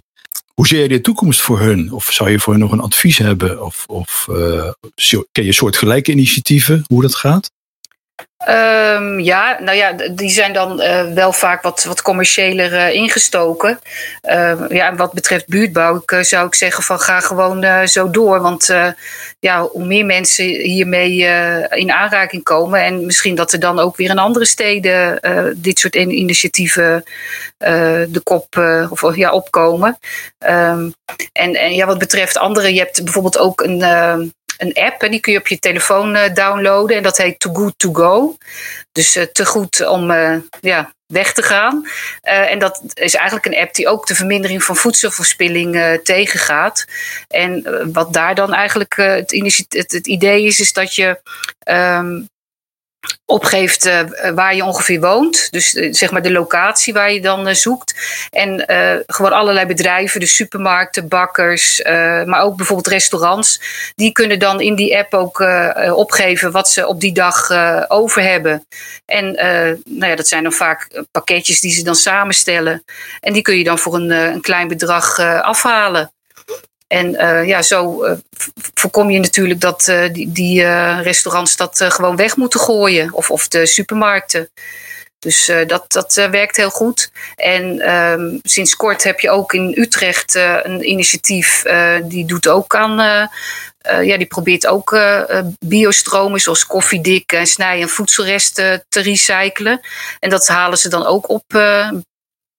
hoe 0.53 0.67
zie 0.67 0.79
je 0.79 0.87
de 0.87 1.01
toekomst 1.01 1.41
voor 1.41 1.59
hun? 1.59 1.91
Of 1.91 2.11
zou 2.11 2.29
je 2.29 2.39
voor 2.39 2.53
hun 2.53 2.61
nog 2.61 2.71
een 2.71 2.79
advies 2.79 3.17
hebben? 3.17 3.65
Of, 3.65 3.83
of 3.87 4.27
uh, 4.29 4.71
ken 5.31 5.45
je 5.45 5.51
soortgelijke 5.51 6.11
initiatieven, 6.11 6.83
hoe 6.87 7.01
dat 7.01 7.15
gaat? 7.15 7.51
Um, 8.47 9.19
ja, 9.19 9.57
nou 9.59 9.77
ja, 9.77 9.91
die 9.91 10.29
zijn 10.29 10.53
dan 10.53 10.81
uh, 10.81 11.13
wel 11.13 11.33
vaak 11.33 11.61
wat, 11.61 11.83
wat 11.83 12.01
commerciëler 12.01 12.73
uh, 12.73 12.93
ingestoken. 12.93 13.79
Uh, 14.23 14.65
ja, 14.69 14.95
wat 14.95 15.13
betreft 15.13 15.47
buurtbouw 15.47 16.03
ik, 16.05 16.25
zou 16.25 16.47
ik 16.47 16.55
zeggen 16.55 16.83
van 16.83 16.99
ga 16.99 17.19
gewoon 17.19 17.87
zo 17.87 18.09
door. 18.09 18.41
Want 18.41 18.75
ja, 19.39 19.61
hoe 19.61 19.85
meer 19.85 20.05
mensen 20.05 20.45
hiermee 20.45 21.15
in 21.69 21.91
aanraking 21.91 22.43
komen... 22.43 22.83
en 22.83 23.05
misschien 23.05 23.35
dat 23.35 23.51
er 23.51 23.59
dan 23.59 23.79
ook 23.79 23.97
weer 23.97 24.09
in 24.09 24.19
andere 24.19 24.45
steden 24.45 25.19
dit 25.55 25.79
soort 25.79 25.95
initiatieven 25.95 27.03
de 27.57 28.21
kop 28.23 28.57
of, 28.89 29.15
ja, 29.15 29.31
opkomen. 29.31 29.99
Um, 30.47 30.93
en, 31.31 31.55
en 31.55 31.73
ja, 31.73 31.85
wat 31.85 31.97
betreft 31.97 32.37
andere, 32.37 32.73
je 32.73 32.79
hebt 32.79 33.03
bijvoorbeeld 33.03 33.37
ook 33.37 33.61
een 33.61 34.33
een 34.59 34.73
app 34.73 35.03
en 35.03 35.11
die 35.11 35.19
kun 35.19 35.33
je 35.33 35.39
op 35.39 35.47
je 35.47 35.59
telefoon 35.59 36.15
uh, 36.15 36.33
downloaden. 36.33 36.97
En 36.97 37.03
dat 37.03 37.17
heet 37.17 37.39
Too 37.39 37.53
Good 37.53 37.73
To 37.77 37.93
Go. 37.93 38.37
Dus 38.91 39.17
uh, 39.17 39.23
te 39.23 39.45
goed 39.45 39.87
om 39.87 40.11
uh, 40.11 40.35
ja, 40.61 40.93
weg 41.05 41.33
te 41.33 41.43
gaan. 41.43 41.87
en 42.21 42.59
dat 42.59 42.81
is 42.93 43.15
eigenlijk 43.15 43.45
een 43.45 43.57
app 43.57 43.73
die 43.73 43.87
ook 43.87 44.07
de 44.07 44.15
vermindering 44.15 44.63
van 44.63 44.75
voedselverspilling 44.75 45.99
tegengaat. 46.03 46.85
En 47.27 47.63
wat 47.93 48.13
daar 48.13 48.35
dan 48.35 48.53
eigenlijk 48.53 48.95
het, 48.95 49.31
het, 49.69 50.07
idee 50.07 50.43
is, 50.43 50.59
is 50.59 50.73
dat 50.73 50.95
je. 50.95 51.19
Um, 51.69 52.29
opgeeft 53.25 53.85
uh, 53.85 54.01
waar 54.35 54.55
je 54.55 54.63
ongeveer 54.63 54.99
woont. 54.99 55.51
Dus 55.51 55.73
uh, 55.73 55.93
zeg 55.93 56.11
maar 56.11 56.21
de 56.21 56.31
locatie 56.31 56.93
waar 56.93 57.11
je 57.11 57.21
dan 57.21 57.47
uh, 57.47 57.53
zoekt. 57.53 58.27
En 58.29 58.63
gewoon 59.07 59.31
allerlei 59.31 59.65
bedrijven, 59.65 60.19
dus 60.19 60.35
supermarkten, 60.35 61.07
bakkers, 61.07 61.81
maar 62.25 62.41
ook 62.41 62.55
bijvoorbeeld 62.55 62.87
restaurants. 62.87 63.61
Die 63.95 64.11
kunnen 64.11 64.39
dan 64.39 64.61
in 64.61 64.75
die 64.75 64.97
app 64.97 65.13
ook 65.13 65.45
opgeven 65.93 66.51
wat 66.51 66.69
ze 66.69 66.87
op 66.87 66.99
die 66.99 67.13
dag 67.13 67.51
over 67.87 68.21
hebben. 68.21 68.65
En 69.05 69.31
nou 69.85 70.09
ja, 70.09 70.15
dat 70.15 70.27
zijn 70.27 70.43
dan 70.43 70.51
vaak 70.51 71.03
pakketjes 71.11 71.61
die 71.61 71.71
ze 71.71 71.83
dan 71.83 71.95
samenstellen. 71.95 72.83
En 73.19 73.33
die 73.33 73.41
kun 73.41 73.57
je 73.57 73.63
dan 73.63 73.79
voor 73.79 73.95
een, 73.95 74.09
een 74.09 74.41
klein 74.41 74.67
bedrag 74.67 75.19
afhalen. 75.41 76.11
En 76.89 77.13
uh, 77.13 77.47
ja, 77.47 77.61
zo 77.61 78.05
uh, 78.05 78.11
voorkom 78.73 79.09
je 79.09 79.19
natuurlijk 79.19 79.61
dat 79.61 79.87
uh, 79.87 80.13
die, 80.13 80.31
die 80.31 80.63
restaurants 81.01 81.55
dat 81.55 81.83
gewoon 81.87 82.15
weg 82.15 82.35
moeten 82.35 82.59
gooien. 82.59 83.13
Of, 83.13 83.31
of 83.31 83.47
de 83.47 83.65
supermarkten. 83.65 84.49
Dus 85.19 85.51
dat, 85.67 85.91
dat 85.91 86.13
werkt 86.13 86.55
heel 86.55 86.69
goed. 86.69 87.11
En 87.35 87.93
um, 87.95 88.39
sinds 88.41 88.75
kort 88.75 89.03
heb 89.03 89.19
je 89.19 89.29
ook 89.29 89.53
in 89.53 89.73
Utrecht 89.77 90.35
een 90.63 90.89
initiatief 90.89 91.63
die 92.03 92.25
doet 92.25 92.47
ook 92.47 92.75
aan. 92.75 92.97
ja, 94.01 94.17
die 94.17 94.25
probeert 94.25 94.67
ook 94.67 94.99
biostromen 95.65 96.39
zoals 96.39 96.65
koffiedik 96.65 97.31
en 97.31 97.47
snij- 97.47 97.81
en 97.81 97.89
voedselresten 97.89 98.85
te 98.89 98.99
recyclen. 98.99 99.79
En 100.19 100.29
dat 100.29 100.47
halen 100.47 100.77
ze 100.77 100.89
dan 100.89 101.05
ook 101.05 101.29
op 101.29 101.43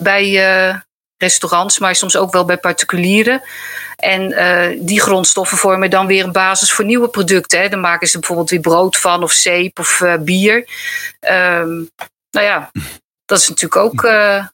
bij 0.02 0.82
restaurants, 1.20 1.78
maar 1.78 1.94
soms 1.94 2.16
ook 2.16 2.32
wel 2.32 2.44
bij 2.44 2.58
particulieren. 2.58 3.42
En 3.96 4.30
uh, 4.30 4.86
die 4.86 5.00
grondstoffen 5.00 5.58
vormen 5.58 5.90
dan 5.90 6.06
weer 6.06 6.24
een 6.24 6.32
basis 6.32 6.72
voor 6.72 6.84
nieuwe 6.84 7.08
producten. 7.08 7.60
Hè. 7.60 7.68
Dan 7.68 7.80
maken 7.80 8.08
ze 8.08 8.18
bijvoorbeeld 8.18 8.50
weer 8.50 8.60
brood 8.60 8.96
van, 8.96 9.22
of 9.22 9.32
zeep 9.32 9.78
of 9.78 10.00
uh, 10.00 10.14
bier. 10.16 10.56
Um, 11.20 11.90
nou 12.30 12.46
ja, 12.46 12.70
dat 13.24 13.38
is 13.38 13.48
natuurlijk 13.48 13.82
ook 13.82 14.02
uh, 14.02 14.46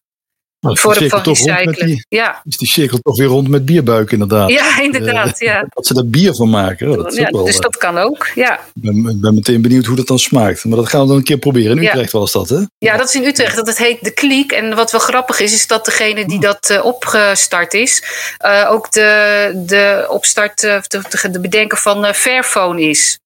nou, 0.67 0.79
vorm 0.79 1.09
van 1.09 1.23
recyclen. 1.23 1.87
Die, 1.87 2.07
ja. 2.09 2.43
Is 2.45 2.57
die 2.57 2.69
cirkel 2.69 2.99
toch 2.99 3.17
weer 3.17 3.27
rond 3.27 3.49
met 3.49 3.65
bierbuik 3.65 4.13
inderdaad. 4.13 4.51
Ja, 4.51 4.81
inderdaad. 4.81 5.39
ja. 5.39 5.65
Dat 5.75 5.87
ze 5.87 5.95
daar 5.95 6.07
bier 6.07 6.35
van 6.35 6.51
maken. 6.51 6.97
Dat 6.97 7.17
ja, 7.17 7.31
wel, 7.31 7.45
dus 7.45 7.61
dat 7.61 7.77
kan 7.77 7.99
ook, 7.99 8.31
ja. 8.35 8.55
Ik 8.55 8.83
ben, 8.83 9.21
ben, 9.21 9.35
meteen 9.35 9.63
benieuwd 9.63 9.87
hoe 9.87 9.97
dat 9.97 10.07
dan 10.07 10.19
smaakt. 10.19 10.65
Maar 10.65 10.77
dat 10.77 10.89
gaan 10.89 11.01
we 11.01 11.07
dan 11.07 11.17
een 11.17 11.23
keer 11.23 11.39
proberen. 11.39 11.79
In 11.79 11.85
Utrecht 11.85 12.13
ja. 12.13 12.19
was 12.19 12.33
dat, 12.33 12.49
hè? 12.49 12.61
Ja, 12.79 12.97
dat 12.97 13.09
is 13.09 13.15
in 13.15 13.25
Utrecht. 13.25 13.57
Dat 13.57 13.67
het 13.67 13.79
heet 13.79 14.05
De 14.05 14.11
Kliek. 14.11 14.53
En 14.53 14.75
wat 14.75 14.91
wel 14.91 15.01
grappig 15.01 15.41
is, 15.41 15.53
is 15.53 15.67
dat 15.67 15.85
degene 15.85 16.27
die 16.27 16.41
dat 16.41 16.71
uh, 16.71 16.85
opgestart 16.85 17.75
is... 17.75 18.03
Uh, 18.47 18.71
ook 18.71 18.93
de, 18.93 19.63
de 19.67 20.07
opstart, 20.09 20.61
de, 20.61 21.29
de 21.31 21.41
bedenker 21.41 21.79
van 21.79 22.15
Fairphone 22.15 22.81
is. 22.81 23.19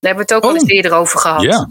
Daar 0.00 0.14
hebben 0.14 0.26
we 0.26 0.34
het 0.34 0.44
ook 0.44 0.50
oh. 0.50 0.56
al 0.56 0.62
eens 0.62 0.70
eerder 0.76 0.92
over 0.92 1.18
gehad. 1.18 1.42
Ja. 1.42 1.68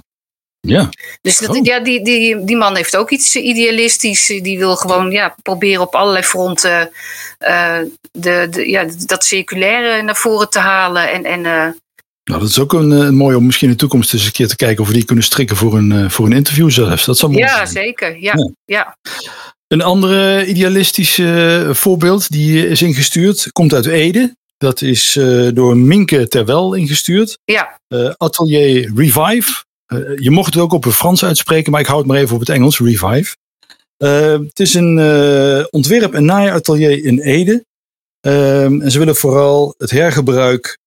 Ja. 0.66 0.90
Dus 1.22 1.40
dat, 1.40 1.50
oh. 1.50 1.66
ja, 1.66 1.80
die, 1.80 2.04
die, 2.04 2.44
die 2.44 2.58
man 2.58 2.76
heeft 2.76 2.98
ook 2.98 3.10
iets 3.10 3.36
idealistisch. 3.36 4.26
Die 4.26 4.58
wil 4.58 4.76
gewoon 4.76 5.12
ja, 5.12 5.36
proberen 5.42 5.82
op 5.82 5.96
allerlei 5.96 6.24
fronten 6.24 6.92
uh, 7.40 7.78
de, 8.12 8.48
de, 8.52 8.70
ja, 8.70 8.88
dat 9.06 9.24
circulaire 9.24 10.02
naar 10.02 10.16
voren 10.16 10.50
te 10.50 10.60
halen. 10.60 11.12
En, 11.12 11.26
en, 11.26 11.40
uh, 11.40 11.68
nou, 12.24 12.40
dat 12.40 12.50
is 12.50 12.60
ook 12.60 12.74
een, 12.74 12.92
een 12.92 13.16
mooi 13.16 13.36
om 13.36 13.46
misschien 13.46 13.68
in 13.68 13.74
de 13.74 13.80
toekomst 13.80 14.14
eens 14.14 14.26
een 14.26 14.32
keer 14.32 14.48
te 14.48 14.56
kijken 14.56 14.82
of 14.82 14.88
we 14.88 14.94
die 14.94 15.06
kunnen 15.06 15.24
strikken 15.24 15.56
voor 15.56 15.78
een, 15.78 16.12
voor 16.12 16.26
een 16.26 16.34
interview 16.34 16.70
zelfs. 16.70 17.06
Dat 17.06 17.18
zou 17.18 17.32
mooi 17.32 17.44
ja, 17.44 17.56
zijn. 17.56 17.68
zeker. 17.68 18.18
Ja, 18.20 18.34
ja. 18.36 18.54
ja. 18.66 18.98
Een 19.68 19.82
andere 19.82 20.46
idealistische 20.46 21.70
voorbeeld 21.72 22.32
die 22.32 22.68
is 22.68 22.82
ingestuurd, 22.82 23.52
komt 23.52 23.74
uit 23.74 23.86
Ede. 23.86 24.36
Dat 24.58 24.82
is 24.82 25.20
door 25.54 25.78
Minke 25.78 26.28
Terwel 26.28 26.74
ingestuurd. 26.74 27.38
Ja. 27.46 27.80
Atelier 28.18 28.92
Revive. 28.96 29.65
Uh, 29.88 30.18
je 30.18 30.32
mocht 30.32 30.54
het 30.54 30.64
ook 30.64 30.74
op 30.74 30.84
het 30.84 30.94
Frans 30.94 31.26
uitspreken, 31.26 31.72
maar 31.72 31.82
ik 31.82 31.88
hou 31.88 32.00
het 32.00 32.08
maar 32.08 32.18
even 32.18 32.34
op 32.34 32.40
het 32.40 32.50
Engels, 32.50 32.80
Revive. 32.80 33.36
Uh, 33.98 34.32
het 34.32 34.60
is 34.60 34.74
een 34.74 34.98
uh, 34.98 35.66
ontwerp- 35.70 36.14
en 36.14 36.26
naaiatelier 36.26 37.04
in 37.04 37.20
Ede. 37.20 37.66
en 38.22 38.92
ze 38.92 39.00
willen 39.00 39.16
vooral 39.16 39.76
het 39.78 39.92
hergebruik 39.92 40.78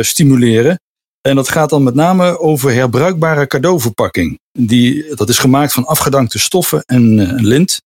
stimuleren. 0.00 0.80
En 1.20 1.34
dat 1.34 1.48
gaat 1.48 1.70
dan 1.70 1.82
met 1.82 1.94
name 1.94 2.38
over 2.38 2.72
herbruikbare 2.72 3.46
cadeauverpakking. 3.46 4.38
Die, 4.52 5.14
dat 5.14 5.28
is 5.28 5.38
gemaakt 5.38 5.72
van 5.72 5.86
afgedankte 5.86 6.38
stoffen 6.38 6.82
en 6.86 7.34
lint. 7.34 7.80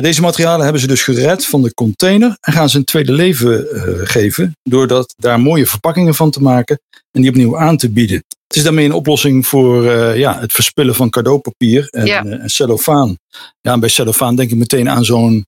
deze 0.00 0.20
materialen 0.20 0.62
hebben 0.62 0.80
ze 0.80 0.86
dus 0.86 1.02
gered 1.02 1.46
van 1.46 1.62
de 1.62 1.74
container 1.74 2.36
en 2.40 2.52
gaan 2.52 2.68
ze 2.68 2.76
een 2.76 2.84
tweede 2.84 3.12
leven 3.12 3.66
geven. 4.06 4.52
Doordat 4.62 5.14
daar 5.16 5.40
mooie 5.40 5.66
verpakkingen 5.66 6.14
van 6.14 6.30
te 6.30 6.42
maken 6.42 6.80
en 7.10 7.20
die 7.20 7.30
opnieuw 7.30 7.58
aan 7.58 7.76
te 7.76 7.90
bieden. 7.90 8.24
Het 8.46 8.56
is 8.56 8.62
daarmee 8.62 8.84
een 8.84 8.92
oplossing 8.92 9.46
voor 9.46 9.84
ja, 10.16 10.40
het 10.40 10.52
verspillen 10.52 10.94
van 10.94 11.10
cadeaupapier 11.10 11.88
en, 11.90 12.06
ja. 12.06 12.24
en 12.24 12.50
cellofaan. 12.50 13.16
Ja, 13.60 13.72
en 13.72 13.80
bij 13.80 13.88
cellofaan 13.88 14.36
denk 14.36 14.50
ik 14.50 14.56
meteen 14.56 14.88
aan 14.88 15.04
zo'n 15.04 15.46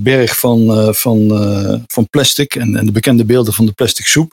berg 0.00 0.38
van, 0.38 0.60
uh, 0.60 0.92
van, 0.92 1.28
van 1.86 2.08
plastic 2.10 2.54
en, 2.54 2.76
en, 2.76 2.86
de 2.86 2.92
bekende 2.92 3.24
beelden 3.24 3.54
van 3.54 3.66
de 3.66 3.72
plastic 3.72 4.06
soep. 4.06 4.32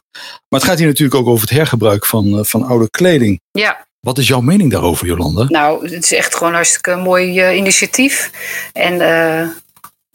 Maar 0.50 0.60
het 0.60 0.70
gaat 0.70 0.78
hier 0.78 0.88
natuurlijk 0.88 1.20
ook 1.20 1.28
over 1.28 1.42
het 1.48 1.58
hergebruik 1.58 2.06
van, 2.06 2.46
van 2.46 2.64
oude 2.64 2.90
kleding. 2.90 3.42
Ja. 3.52 3.86
Wat 4.00 4.18
is 4.18 4.28
jouw 4.28 4.42
mening 4.42 4.72
daarover, 4.72 5.08
Jolanda? 5.08 5.46
Nou, 5.48 5.90
het 5.90 6.04
is 6.04 6.14
echt 6.14 6.34
gewoon 6.34 6.50
een 6.50 6.56
hartstikke 6.56 6.96
mooi 6.96 7.56
initiatief. 7.56 8.32
En 8.74 8.94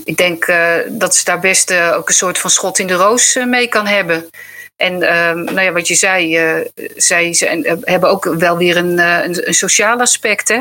ik 0.04 0.16
denk 0.16 0.46
dat 0.88 1.16
ze 1.16 1.24
daar 1.24 1.40
best 1.40 1.72
ook 1.72 2.08
een 2.08 2.14
soort 2.14 2.38
van 2.38 2.50
schot 2.50 2.78
in 2.78 2.86
de 2.86 2.94
roos 2.94 3.38
mee 3.46 3.68
kan 3.68 3.86
hebben. 3.86 4.28
En 4.76 4.92
uh, 4.92 5.33
nou 5.33 5.61
ja, 5.61 5.73
wat 5.73 5.88
je 5.88 5.95
zei, 5.95 6.38
uh, 6.38 6.66
zij 6.97 7.33
ze 7.35 7.47
en, 7.47 7.66
uh, 7.66 7.73
hebben 7.80 8.11
ook 8.11 8.35
wel 8.38 8.56
weer 8.56 8.76
een, 8.76 8.99
uh, 8.99 9.18
een, 9.25 9.49
een 9.49 9.54
sociaal 9.54 10.00
aspect. 10.00 10.49
Hè? 10.49 10.61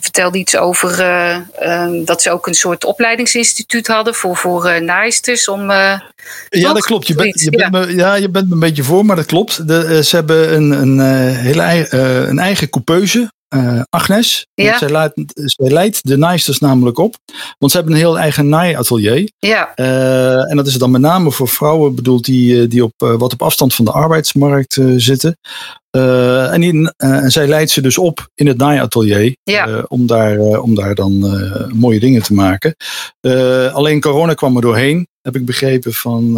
Vertelde 0.00 0.38
iets 0.38 0.56
over 0.56 1.00
ehm, 1.00 2.04
dat 2.04 2.22
ze 2.22 2.30
ook 2.30 2.46
een 2.46 2.54
soort 2.54 2.84
opleidingsinstituut 2.84 3.86
hadden 3.86 4.14
voor, 4.14 4.36
voor 4.36 4.82
naaisters. 4.82 5.48
Om, 5.48 5.70
ja, 5.70 6.02
dat 6.48 6.84
klopt. 6.84 7.06
Je, 7.06 7.14
bent, 7.14 7.40
je, 7.40 7.58
ja. 7.58 7.70
Bent 7.70 7.86
me, 7.86 7.94
ja, 7.94 8.14
je 8.14 8.28
bent 8.28 8.48
me 8.48 8.54
een 8.54 8.60
beetje 8.60 8.84
voor, 8.84 9.04
maar 9.04 9.16
dat 9.16 9.26
klopt. 9.26 9.68
De, 9.68 10.04
ze 10.04 10.16
hebben 10.16 10.54
een, 10.54 10.70
een, 10.70 11.00
hele, 11.34 11.86
een 12.28 12.38
eigen 12.38 12.70
coupeuse 12.70 13.32
uh, 13.54 13.82
Agnes. 13.90 14.46
Ja. 14.54 14.78
Zij, 14.78 14.90
leidt, 14.90 15.14
zij 15.34 15.70
leidt 15.70 16.08
de 16.08 16.16
naaisters 16.16 16.58
namelijk 16.58 16.98
op. 16.98 17.16
Want 17.58 17.72
ze 17.72 17.78
hebben 17.78 17.94
een 17.94 18.02
heel 18.02 18.18
eigen 18.18 18.48
naaiatelier. 18.48 19.30
Ja. 19.38 19.72
Uh, 19.76 20.50
en 20.50 20.56
dat 20.56 20.66
is 20.66 20.74
dan 20.74 20.90
met 20.90 21.00
name 21.00 21.30
voor 21.30 21.48
vrouwen 21.48 21.94
bedoeld 21.94 22.24
die, 22.24 22.68
die 22.68 22.84
op, 22.84 22.92
uh, 23.04 23.14
wat 23.14 23.32
op 23.32 23.42
afstand 23.42 23.74
van 23.74 23.84
de 23.84 23.90
arbeidsmarkt 23.90 24.80
zitten. 24.96 25.38
en, 25.90 26.60
die, 26.60 26.92
en 26.96 27.30
zij 27.30 27.48
leidt 27.48 27.70
ze 27.70 27.80
dus 27.80 27.98
op 27.98 28.28
in 28.34 28.46
het 28.46 28.56
naaiatelier. 28.56 29.36
Ja. 29.42 29.84
om, 29.88 30.06
daar, 30.06 30.38
om 30.38 30.74
daar 30.74 30.94
dan 30.94 31.18
mooie 31.74 32.00
dingen 32.00 32.22
te 32.22 32.34
maken. 32.34 32.76
alleen 33.72 34.00
corona 34.00 34.34
kwam 34.34 34.56
er 34.56 34.62
doorheen, 34.62 35.06
heb 35.20 35.36
ik 35.36 35.44
begrepen 35.44 35.92
van 35.92 36.36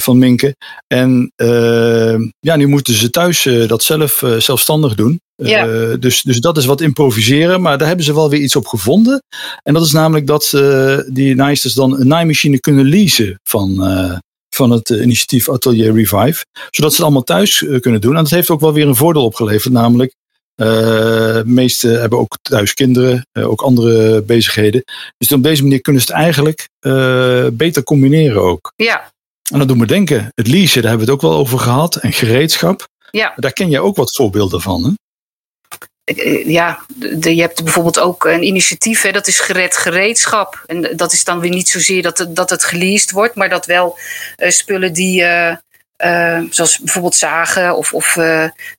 van 0.00 0.18
Minke. 0.18 0.56
En 0.86 1.32
uh, 1.36 2.16
ja, 2.40 2.56
nu 2.56 2.66
moeten 2.66 2.94
ze 2.94 3.10
thuis 3.10 3.44
uh, 3.44 3.68
dat 3.68 3.82
zelf 3.82 4.22
uh, 4.22 4.36
zelfstandig 4.36 4.94
doen. 4.94 5.20
Ja. 5.36 5.96
dus, 5.96 6.22
dus 6.22 6.40
dat 6.40 6.56
is 6.56 6.64
wat 6.64 6.80
improviseren. 6.80 7.60
Maar 7.60 7.78
daar 7.78 7.86
hebben 7.86 8.04
ze 8.04 8.14
wel 8.14 8.30
weer 8.30 8.40
iets 8.40 8.56
op 8.56 8.66
gevonden. 8.66 9.22
En 9.62 9.74
dat 9.74 9.84
is 9.84 9.92
namelijk 9.92 10.26
dat 10.26 10.50
die 11.08 11.34
naaisters 11.34 11.74
dan 11.74 12.00
een 12.00 12.06
naaimachine 12.06 12.60
kunnen 12.60 12.84
leasen 12.84 13.40
van, 13.42 13.76
van 14.48 14.70
het 14.70 14.88
initiatief 14.88 15.48
Atelier 15.48 15.94
Revive. 15.94 16.44
Zodat 16.70 16.90
ze 16.90 16.96
het 16.96 17.00
allemaal 17.00 17.22
thuis 17.22 17.64
kunnen 17.80 18.00
doen. 18.00 18.16
En 18.16 18.22
dat 18.22 18.30
heeft 18.30 18.50
ook 18.50 18.60
wel 18.60 18.72
weer 18.72 18.88
een 18.88 18.96
voordeel 18.96 19.24
opgeleverd. 19.24 19.72
Namelijk, 19.72 20.14
de 20.54 21.42
meeste 21.46 21.88
hebben 21.88 22.18
ook 22.18 22.38
thuis 22.42 22.74
kinderen, 22.74 23.26
ook 23.32 23.62
andere 23.62 24.22
bezigheden. 24.22 24.82
Dus 25.16 25.32
op 25.32 25.42
deze 25.42 25.62
manier 25.62 25.80
kunnen 25.80 26.02
ze 26.02 26.12
het 26.12 26.22
eigenlijk 26.22 26.68
beter 27.52 27.82
combineren 27.82 28.42
ook. 28.42 28.72
Ja, 28.76 29.12
en 29.52 29.58
dat 29.58 29.68
doet 29.68 29.76
me 29.76 29.86
denken, 29.86 30.28
het 30.34 30.46
leasen, 30.46 30.82
daar 30.82 30.90
hebben 30.90 31.06
we 31.06 31.12
het 31.12 31.22
ook 31.22 31.30
wel 31.30 31.40
over 31.40 31.58
gehad. 31.58 31.96
En 31.96 32.12
gereedschap. 32.12 32.88
Ja. 33.10 33.32
Daar 33.36 33.52
ken 33.52 33.70
jij 33.70 33.80
ook 33.80 33.96
wat 33.96 34.14
voorbeelden 34.14 34.60
van, 34.60 34.84
hè? 34.84 34.90
Ja, 36.44 36.84
de, 36.96 37.34
je 37.34 37.40
hebt 37.40 37.64
bijvoorbeeld 37.64 37.98
ook 37.98 38.24
een 38.24 38.42
initiatief, 38.42 39.02
hè, 39.02 39.12
dat 39.12 39.26
is 39.26 39.40
gered 39.40 39.76
gereedschap. 39.76 40.62
En 40.66 40.96
dat 40.96 41.12
is 41.12 41.24
dan 41.24 41.40
weer 41.40 41.50
niet 41.50 41.68
zozeer 41.68 42.02
dat 42.02 42.18
het, 42.18 42.36
dat 42.36 42.50
het 42.50 42.64
geleased 42.64 43.10
wordt, 43.10 43.34
maar 43.34 43.48
dat 43.48 43.66
wel 43.66 43.98
uh, 44.36 44.50
spullen 44.50 44.92
die, 44.92 45.22
uh, 45.22 45.56
uh, 46.04 46.40
zoals 46.50 46.78
bijvoorbeeld 46.78 47.14
zagen 47.14 47.76
of, 47.76 47.94
of 47.94 48.16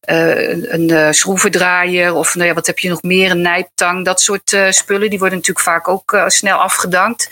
een 0.01 1.13
schroevendraaier 1.13 2.13
of 2.13 2.35
nou 2.35 2.47
ja, 2.47 2.53
wat 2.53 2.67
heb 2.67 2.79
je 2.79 2.89
nog 2.89 3.01
meer, 3.01 3.31
een 3.31 3.41
nijptang, 3.41 4.05
dat 4.05 4.21
soort 4.21 4.57
spullen, 4.69 5.09
die 5.09 5.19
worden 5.19 5.37
natuurlijk 5.37 5.65
vaak 5.65 5.87
ook 5.87 6.23
snel 6.27 6.57
afgedankt. 6.57 7.29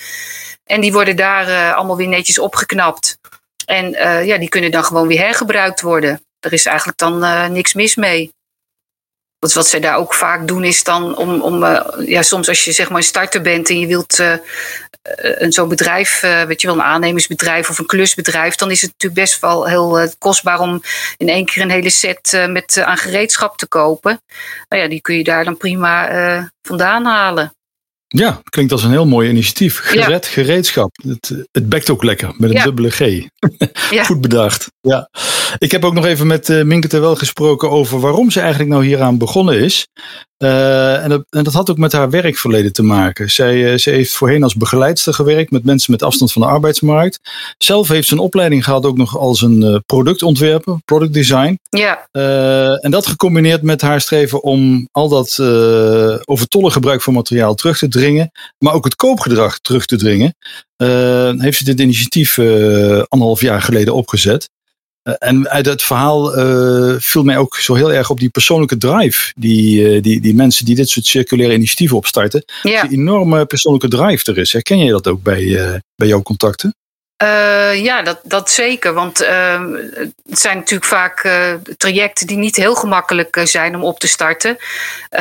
En 0.64 0.82
die 0.82 0.94
worden 0.94 1.16
daar 1.16 1.74
allemaal 1.74 1.98
weer 1.98 2.08
netjes 2.08 2.40
opgeknapt. 2.40 3.18
En 3.66 3.94
uh, 3.94 4.26
ja, 4.26 4.38
die 4.38 4.50
kunnen 4.50 4.72
dan 4.72 4.84
gewoon 4.84 5.08
weer 5.08 5.20
hergebruikt 5.20 5.82
worden. 5.82 6.26
Er 6.40 6.54
is 6.54 6.66
eigenlijk 6.66 6.98
dan 6.98 7.24
uh, 7.24 7.48
niks 7.48 7.74
mis 7.74 7.96
mee. 7.96 8.34
Want 9.40 9.54
wat 9.54 9.68
zij 9.68 9.80
daar 9.80 9.98
ook 9.98 10.14
vaak 10.14 10.48
doen 10.48 10.64
is 10.64 10.84
dan 10.84 11.18
om, 11.18 11.42
om 11.42 11.64
ja, 12.06 12.22
soms 12.22 12.48
als 12.48 12.66
je 12.66 12.72
zeg 12.72 12.90
maar 12.90 12.98
een 12.98 13.04
starter 13.04 13.42
bent 13.42 13.70
en 13.70 13.80
je 13.80 13.88
wilt 13.88 14.24
een 15.38 15.52
zo'n 15.52 15.68
bedrijf, 15.68 16.20
weet 16.22 16.62
je 16.62 16.68
wel, 16.68 16.76
een 16.76 16.84
aannemersbedrijf 16.84 17.70
of 17.70 17.80
een 17.80 17.86
klusbedrijf, 17.86 18.56
dan 18.56 18.72
is 18.72 18.82
het 18.82 18.92
natuurlijk 18.92 19.22
best 19.22 19.40
wel 19.40 19.68
heel 19.68 20.10
kostbaar 20.18 20.60
om 20.60 20.82
in 21.18 21.30
één 21.30 21.46
keer 21.46 21.64
een 21.64 21.70
hele 21.70 21.90
set 21.90 22.46
met 22.50 22.78
aan 22.78 22.98
gereedschap 22.98 23.58
te 23.58 23.68
kopen. 23.68 24.22
Nou 24.70 24.82
ja, 24.82 24.88
die 24.88 25.02
kun 25.02 25.18
je 25.18 25.24
daar 25.24 25.44
dan 25.44 25.58
prima 25.58 26.52
vandaan 26.62 27.06
halen. 27.06 27.54
Ja, 28.16 28.42
klinkt 28.50 28.72
als 28.72 28.84
een 28.84 28.92
heel 28.92 29.06
mooi 29.06 29.30
initiatief. 29.30 29.80
Gered 29.80 30.26
ja. 30.26 30.32
gereedschap. 30.32 30.96
Het, 31.08 31.46
het 31.52 31.70
bekt 31.70 31.90
ook 31.90 32.04
lekker 32.04 32.34
met 32.38 32.50
een 32.50 32.56
ja. 32.56 32.64
dubbele 32.64 32.90
G. 32.90 33.00
ja. 33.90 34.04
Goed 34.10 34.22
bedacht. 34.22 34.72
Ja. 34.82 35.10
Ik 35.58 35.72
heb 35.72 35.86
ook 35.86 35.94
nog 35.94 36.06
even 36.06 36.28
met 36.28 36.50
uh, 36.50 36.64
Minke 36.64 36.88
Terwel 36.88 37.16
gesproken 37.16 37.70
over 37.70 38.00
waarom 38.00 38.32
ze 38.32 38.40
eigenlijk 38.40 38.70
nou 38.70 38.86
hieraan 38.86 39.18
begonnen 39.18 39.60
is. 39.60 39.88
Uh, 40.38 41.04
en, 41.04 41.10
dat, 41.10 41.26
en, 41.30 41.44
dat, 41.44 41.54
had 41.54 41.70
ook 41.70 41.78
met 41.78 41.92
haar 41.92 42.10
werkverleden 42.10 42.74
te 42.74 42.84
maken. 42.84 43.32
Zij, 43.32 43.56
uh, 43.56 43.78
ze 43.78 43.90
heeft 43.90 44.12
voorheen 44.12 44.44
als 44.44 44.56
begeleidster 44.56 45.14
gewerkt 45.14 45.52
met 45.52 45.64
mensen 45.64 45.92
met 45.92 46.04
afstand 46.04 46.32
van 46.32 46.42
de 46.42 46.48
arbeidsmarkt. 46.48 47.20
Zelf 47.58 47.88
heeft 47.88 48.08
ze 48.08 48.14
een 48.14 48.20
opleiding 48.20 48.64
gehad 48.64 48.86
ook 48.86 48.98
nog 48.98 49.18
als 49.18 49.42
een 49.42 49.84
productontwerper, 49.86 50.78
product 50.86 51.14
design. 51.14 51.60
Ja. 51.70 52.08
en 52.82 52.92
dat 52.92 53.08
gecombineerd 53.08 53.62
met 53.62 53.82
haar 53.82 54.02
streven 54.02 54.44
om 54.44 54.88
al 54.92 55.10
dat 55.10 55.40
overtollig 56.26 56.74
gebruik 56.74 57.02
van 57.02 57.14
materiaal 57.14 57.56
terug 57.56 57.78
te 57.78 57.88
dringen, 57.88 58.32
maar 58.58 58.74
ook 58.74 58.86
het 58.86 58.96
koopgedrag 58.96 59.60
terug 59.60 59.86
te 59.86 59.98
dringen, 59.98 60.36
heeft 61.38 61.58
ze 61.58 61.64
dit 61.64 61.80
initiatief 61.80 62.40
anderhalf 63.08 63.42
jaar 63.42 63.62
geleden 63.62 63.94
opgezet. 63.94 64.50
Uh, 65.04 65.14
en 65.20 65.50
uit 65.50 65.66
het 65.66 65.82
verhaal 65.82 66.38
uh, 66.38 66.96
viel 67.00 67.24
mij 67.24 67.38
ook 67.38 67.56
zo 67.56 67.74
heel 67.74 67.94
erg 67.94 68.10
op 68.10 68.20
die 68.20 68.30
persoonlijke 68.30 68.78
drive. 68.78 69.32
Die, 69.36 69.96
uh, 69.96 70.02
die, 70.02 70.22
die 70.22 70.36
mensen 70.36 70.66
die 70.66 70.76
dit 70.76 70.90
soort 70.90 71.06
circulaire 71.06 71.56
initiatieven 71.56 71.98
opstarten. 71.98 72.44
Ja. 72.62 72.82
Die 72.82 73.00
enorme 73.00 73.46
persoonlijke 73.46 73.88
drive 73.88 74.32
er 74.32 74.38
is. 74.38 74.54
Herken 74.54 74.78
je 74.78 74.92
dat 74.92 75.08
ook 75.08 75.24
bij, 75.24 75.82
bij 75.96 76.08
jouw 76.08 76.22
contacten? 76.22 76.76
Uh, 77.24 77.84
ja, 77.84 78.02
dat, 78.02 78.20
dat 78.24 78.50
zeker. 78.50 78.94
Want 78.94 79.22
uh, 79.22 79.62
het 80.30 80.40
zijn 80.40 80.58
natuurlijk 80.58 80.90
vaak 80.90 81.24
uh, 81.24 81.54
trajecten 81.78 82.28
die 82.28 82.38
niet 82.38 82.56
heel 82.56 82.76
gemakkelijk 82.76 83.42
zijn 83.44 83.76
om 83.76 83.84
op 83.84 84.00
te 84.00 84.08
starten. 84.08 84.58
we 85.10 85.18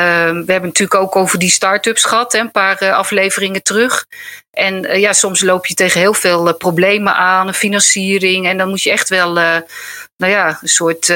hebben 0.47 0.63
natuurlijk 0.63 0.95
ook 1.01 1.17
over 1.17 1.39
die 1.39 1.51
start-ups 1.51 2.05
gehad, 2.05 2.33
hè, 2.33 2.39
een 2.39 2.51
paar 2.51 2.93
afleveringen 2.93 3.63
terug. 3.63 4.07
En 4.51 5.01
ja, 5.01 5.13
soms 5.13 5.41
loop 5.41 5.67
je 5.67 5.75
tegen 5.75 6.01
heel 6.01 6.15
veel 6.15 6.57
problemen 6.57 7.15
aan, 7.17 7.55
financiering. 7.55 8.47
En 8.47 8.59
dan 8.59 8.69
moet 8.69 8.83
je 8.83 8.91
echt 8.91 9.09
wel 9.09 9.33
nou 9.33 10.33
ja, 10.33 10.59
een 10.63 10.69
soort 10.69 11.15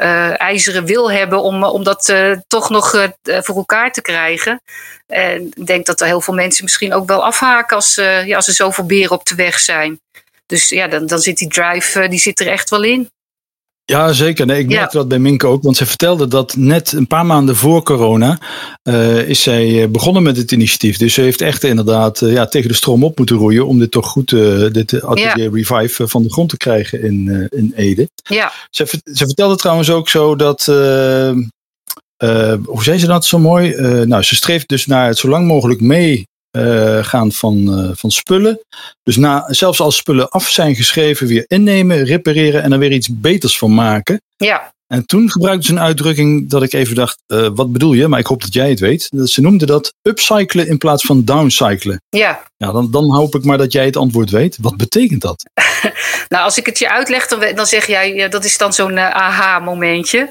uh, 0.00 0.40
ijzeren 0.40 0.84
wil 0.84 1.10
hebben 1.10 1.42
om, 1.42 1.64
om 1.64 1.84
dat 1.84 2.08
uh, 2.08 2.36
toch 2.46 2.70
nog 2.70 2.90
voor 3.26 3.56
elkaar 3.56 3.92
te 3.92 4.02
krijgen. 4.02 4.62
En 5.06 5.52
ik 5.54 5.66
denk 5.66 5.86
dat 5.86 6.00
er 6.00 6.06
heel 6.06 6.20
veel 6.20 6.34
mensen 6.34 6.64
misschien 6.64 6.94
ook 6.94 7.06
wel 7.06 7.24
afhaken 7.24 7.76
als, 7.76 7.94
ja, 7.94 8.36
als 8.36 8.48
er 8.48 8.54
zoveel 8.54 8.86
beren 8.86 9.16
op 9.16 9.24
de 9.24 9.34
weg 9.34 9.58
zijn. 9.58 10.00
Dus 10.46 10.68
ja, 10.68 10.88
dan, 10.88 11.06
dan 11.06 11.18
zit 11.18 11.38
die 11.38 11.48
drive 11.48 12.08
die 12.08 12.18
zit 12.18 12.40
er 12.40 12.48
echt 12.48 12.70
wel 12.70 12.82
in. 12.82 13.10
Ja, 13.86 14.12
zeker. 14.12 14.46
Nee, 14.46 14.58
ik 14.58 14.68
merkte 14.68 14.96
ja. 14.96 14.98
dat 14.98 15.08
bij 15.08 15.18
Minke 15.18 15.46
ook, 15.46 15.62
want 15.62 15.76
ze 15.76 15.86
vertelde 15.86 16.28
dat 16.28 16.56
net 16.56 16.92
een 16.92 17.06
paar 17.06 17.26
maanden 17.26 17.56
voor 17.56 17.82
corona 17.82 18.38
uh, 18.82 19.28
is 19.28 19.42
zij 19.42 19.82
eh, 19.82 19.88
begonnen 19.88 20.22
met 20.22 20.36
het 20.36 20.52
initiatief. 20.52 20.96
Dus 20.96 21.14
ze 21.14 21.20
heeft 21.20 21.40
echt 21.40 21.64
inderdaad 21.64 22.20
uh, 22.20 22.32
ja, 22.32 22.46
tegen 22.46 22.68
de 22.68 22.74
stroom 22.74 23.04
op 23.04 23.18
moeten 23.18 23.36
roeien 23.36 23.66
om 23.66 23.78
dit 23.78 23.90
toch 23.90 24.06
goed, 24.06 24.30
uh, 24.30 24.70
dit 24.72 25.02
atelier 25.02 25.38
ja. 25.38 25.50
Revive 25.52 26.08
van 26.08 26.22
de 26.22 26.32
grond 26.32 26.48
te 26.48 26.56
krijgen 26.56 27.02
in, 27.02 27.48
in 27.50 27.72
Ede. 27.76 28.08
Ja. 28.22 28.52
Ze, 28.70 28.86
ze 29.12 29.26
vertelde 29.26 29.56
trouwens 29.56 29.90
ook 29.90 30.08
zo 30.08 30.36
dat, 30.36 30.64
hoe 32.64 32.82
zei 32.82 32.98
ze 32.98 33.06
dat 33.06 33.24
zo 33.24 33.38
mooi? 33.38 33.74
nou, 34.06 34.22
ze 34.22 34.34
streeft 34.34 34.68
dus 34.68 34.86
naar 34.86 35.06
het 35.06 35.18
zo 35.18 35.28
lang 35.28 35.46
mogelijk 35.46 35.80
mee 35.80 36.26
uh, 36.56 37.04
gaan 37.04 37.32
van, 37.32 37.56
uh, 37.56 37.90
van 37.94 38.10
spullen. 38.10 38.60
Dus 39.02 39.16
na, 39.16 39.44
zelfs 39.48 39.80
als 39.80 39.96
spullen 39.96 40.28
af 40.28 40.48
zijn 40.48 40.74
geschreven, 40.74 41.26
weer 41.26 41.44
innemen, 41.46 42.04
repareren 42.04 42.62
en 42.62 42.72
er 42.72 42.78
weer 42.78 42.92
iets 42.92 43.08
beters 43.12 43.58
van 43.58 43.74
maken. 43.74 44.22
Ja. 44.36 44.72
En 44.86 45.06
toen 45.06 45.30
gebruikte 45.30 45.66
ze 45.66 45.72
een 45.72 45.80
uitdrukking 45.80 46.50
dat 46.50 46.62
ik 46.62 46.72
even 46.72 46.94
dacht, 46.94 47.18
uh, 47.26 47.48
wat 47.54 47.72
bedoel 47.72 47.92
je? 47.92 48.08
Maar 48.08 48.18
ik 48.18 48.26
hoop 48.26 48.42
dat 48.42 48.54
jij 48.54 48.68
het 48.68 48.80
weet. 48.80 49.08
Ze 49.24 49.40
noemde 49.40 49.66
dat 49.66 49.94
upcyclen 50.02 50.68
in 50.68 50.78
plaats 50.78 51.04
van 51.04 51.24
downcyclen. 51.24 52.02
Ja. 52.08 52.42
Ja, 52.56 52.72
dan, 52.72 52.90
dan 52.90 53.14
hoop 53.14 53.34
ik 53.34 53.44
maar 53.44 53.58
dat 53.58 53.72
jij 53.72 53.84
het 53.84 53.96
antwoord 53.96 54.30
weet. 54.30 54.58
Wat 54.60 54.76
betekent 54.76 55.20
dat? 55.20 55.44
nou, 56.28 56.44
als 56.44 56.58
ik 56.58 56.66
het 56.66 56.78
je 56.78 56.90
uitleg, 56.90 57.26
dan, 57.26 57.54
dan 57.54 57.66
zeg 57.66 57.86
jij, 57.86 58.14
ja, 58.14 58.28
dat 58.28 58.44
is 58.44 58.58
dan 58.58 58.72
zo'n 58.72 58.98
aha-momentje. 58.98 60.28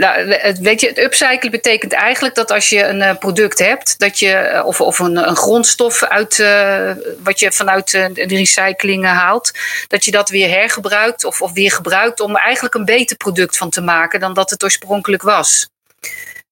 Nou, 0.00 0.38
weet 0.60 0.80
je, 0.80 0.88
het 0.88 0.98
upcyclen 0.98 1.50
betekent 1.50 1.92
eigenlijk 1.92 2.34
dat 2.34 2.50
als 2.50 2.68
je 2.68 2.84
een 2.84 3.18
product 3.18 3.58
hebt, 3.58 3.98
dat 3.98 4.18
je, 4.18 4.62
of, 4.64 4.80
of 4.80 4.98
een, 4.98 5.28
een 5.28 5.36
grondstof 5.36 6.02
uit 6.02 6.38
uh, 6.38 6.90
wat 7.22 7.40
je 7.40 7.52
vanuit 7.52 7.90
de 7.90 8.26
recycling 8.26 9.04
haalt, 9.04 9.50
dat 9.88 10.04
je 10.04 10.10
dat 10.10 10.28
weer 10.28 10.48
hergebruikt 10.48 11.24
of, 11.24 11.42
of 11.42 11.52
weer 11.52 11.72
gebruikt 11.72 12.20
om 12.20 12.36
eigenlijk 12.36 12.74
een 12.74 12.84
beter 12.84 13.16
product 13.16 13.56
van 13.56 13.70
te 13.70 13.80
maken 13.80 14.20
dan 14.20 14.34
dat 14.34 14.50
het 14.50 14.64
oorspronkelijk 14.64 15.22
was. 15.22 15.68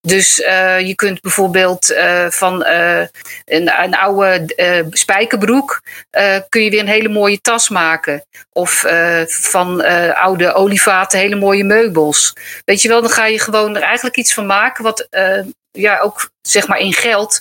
Dus 0.09 0.39
uh, 0.39 0.81
je 0.81 0.95
kunt 0.95 1.21
bijvoorbeeld 1.21 1.91
uh, 1.91 2.27
van 2.29 2.63
uh, 2.63 3.01
een, 3.45 3.83
een, 3.83 3.95
oude 3.95 4.87
spijkerbroek 4.91 5.83
kun 6.49 6.63
je 6.63 6.71
weer 6.71 6.81
een 6.81 6.87
hele 6.87 7.09
mooie 7.09 7.41
tas 7.41 7.69
maken. 7.69 8.27
Of 8.53 8.85
van 9.27 9.85
oude 10.15 10.53
olievaten 10.53 11.19
hele 11.19 11.37
mooie 11.37 11.65
meubels. 11.65 12.33
Weet 12.65 12.83
je 12.83 12.89
wel, 12.89 13.01
dan 13.01 13.11
ga 13.11 13.27
je 13.27 13.39
gewoon 13.39 13.77
er 13.77 13.83
eigenlijk 13.83 14.17
iets 14.17 14.35
van 14.35 14.47
maken 14.47 14.85
wat 14.85 15.09
ja, 15.71 15.99
ook 15.99 16.31
zeg 16.41 16.69
maar 16.69 16.79
in 16.79 16.93
geld 16.93 17.41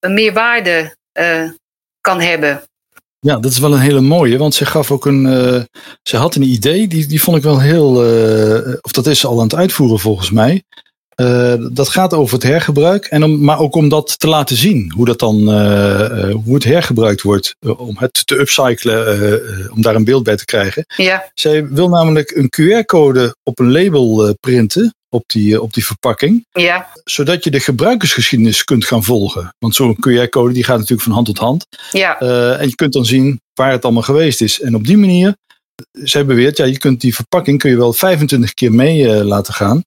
meer 0.00 0.32
waarde 0.32 0.96
kan 2.00 2.20
hebben. 2.20 2.62
Ja, 3.20 3.36
dat 3.36 3.50
is 3.50 3.58
wel 3.58 3.72
een 3.72 3.80
hele 3.80 4.00
mooie, 4.00 4.38
want 4.38 4.54
ze 4.54 4.66
gaf 4.66 4.90
ook 4.90 5.06
een. 5.06 5.22
Ze 6.02 6.16
had 6.16 6.34
een 6.34 6.42
idee, 6.42 6.88
die, 6.88 7.06
die 7.06 7.22
vond 7.22 7.36
ik 7.36 7.42
wel 7.42 7.60
heel. 7.60 7.90
Of 8.80 8.92
dat 8.92 9.06
is 9.06 9.26
al 9.26 9.36
aan 9.36 9.48
het 9.48 9.54
uitvoeren 9.54 9.98
volgens 9.98 10.30
mij. 10.30 10.64
Uh, 11.20 11.54
dat 11.72 11.88
gaat 11.88 12.14
over 12.14 12.34
het 12.34 12.42
hergebruik, 12.42 13.04
en 13.04 13.24
om, 13.24 13.44
maar 13.44 13.58
ook 13.58 13.74
om 13.74 13.88
dat 13.88 14.18
te 14.18 14.28
laten 14.28 14.56
zien, 14.56 14.92
hoe, 14.96 15.06
dat 15.06 15.18
dan, 15.18 15.40
uh, 15.40 16.34
hoe 16.44 16.54
het 16.54 16.64
hergebruikt 16.64 17.22
wordt, 17.22 17.54
om 17.76 17.96
het 17.98 18.26
te 18.26 18.38
upcyclen, 18.38 19.72
om 19.72 19.82
daar 19.82 19.94
een 19.94 20.04
beeld 20.04 20.22
bij 20.22 20.36
te 20.36 20.44
krijgen. 20.44 20.84
Ja. 20.96 21.30
Zij 21.34 21.68
wil 21.68 21.88
namelijk 21.88 22.30
een 22.30 22.50
QR-code 22.50 23.36
op 23.42 23.58
een 23.58 23.72
label 23.72 24.34
printen, 24.40 24.94
op 25.08 25.22
die, 25.26 25.62
op 25.62 25.74
die 25.74 25.86
verpakking, 25.86 26.46
ja. 26.50 26.88
zodat 27.04 27.44
je 27.44 27.50
de 27.50 27.60
gebruikersgeschiedenis 27.60 28.64
kunt 28.64 28.84
gaan 28.84 29.04
volgen. 29.04 29.54
Want 29.58 29.74
zo'n 29.74 29.96
QR-code 29.96 30.52
die 30.52 30.64
gaat 30.64 30.76
natuurlijk 30.76 31.02
van 31.02 31.12
hand 31.12 31.26
tot 31.26 31.38
hand. 31.38 31.66
Ja. 31.90 32.18
en 32.58 32.68
je 32.68 32.74
kunt 32.74 32.92
dan 32.92 33.04
zien 33.04 33.40
waar 33.54 33.70
het 33.70 33.84
allemaal 33.84 34.02
geweest 34.02 34.40
is. 34.40 34.60
En 34.60 34.74
op 34.74 34.86
die 34.86 34.98
manier, 34.98 35.36
zij 35.92 36.26
beweert, 36.26 36.56
ja, 36.56 36.64
je 36.64 36.78
kunt 36.78 37.00
die 37.00 37.14
verpakking 37.14 37.58
kun 37.58 37.70
je 37.70 37.76
wel 37.76 37.92
25 37.92 38.54
keer 38.54 38.72
mee 38.72 39.24
laten 39.24 39.54
gaan. 39.54 39.82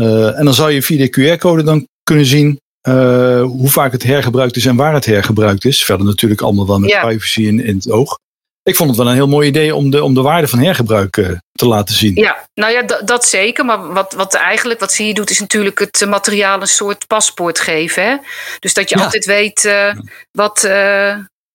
Uh, 0.00 0.38
en 0.38 0.44
dan 0.44 0.54
zou 0.54 0.72
je 0.72 0.82
via 0.82 0.98
de 0.98 1.36
QR-code 1.36 1.62
dan 1.62 1.88
kunnen 2.02 2.26
zien 2.26 2.60
uh, 2.88 3.42
hoe 3.42 3.70
vaak 3.70 3.92
het 3.92 4.02
hergebruikt 4.02 4.56
is 4.56 4.66
en 4.66 4.76
waar 4.76 4.94
het 4.94 5.04
hergebruikt 5.04 5.64
is. 5.64 5.84
Verder 5.84 6.06
natuurlijk 6.06 6.40
allemaal 6.40 6.66
wel 6.66 6.78
met 6.78 6.90
ja. 6.90 7.00
privacy 7.04 7.42
in, 7.42 7.64
in 7.64 7.76
het 7.76 7.90
oog. 7.90 8.18
Ik 8.62 8.76
vond 8.76 8.88
het 8.88 8.98
wel 8.98 9.08
een 9.08 9.14
heel 9.14 9.28
mooi 9.28 9.48
idee 9.48 9.74
om 9.74 9.90
de, 9.90 10.04
om 10.04 10.14
de 10.14 10.20
waarde 10.20 10.48
van 10.48 10.58
hergebruik 10.58 11.16
uh, 11.16 11.30
te 11.52 11.66
laten 11.66 11.94
zien. 11.94 12.14
Ja, 12.14 12.48
nou 12.54 12.72
ja, 12.72 12.82
dat 13.04 13.24
zeker. 13.24 13.64
Maar 13.64 13.92
wat, 13.92 14.12
wat 14.12 14.34
eigenlijk, 14.34 14.80
wat 14.80 14.92
ze 14.92 15.02
hier 15.02 15.14
doet, 15.14 15.30
is 15.30 15.40
natuurlijk 15.40 15.78
het 15.78 16.04
materiaal 16.08 16.60
een 16.60 16.66
soort 16.66 17.06
paspoort 17.06 17.60
geven. 17.60 18.02
Hè? 18.02 18.16
Dus 18.58 18.74
dat 18.74 18.88
je 18.88 18.96
ja. 18.96 19.04
altijd 19.04 19.24
weet 19.24 19.74
wat, 20.32 20.68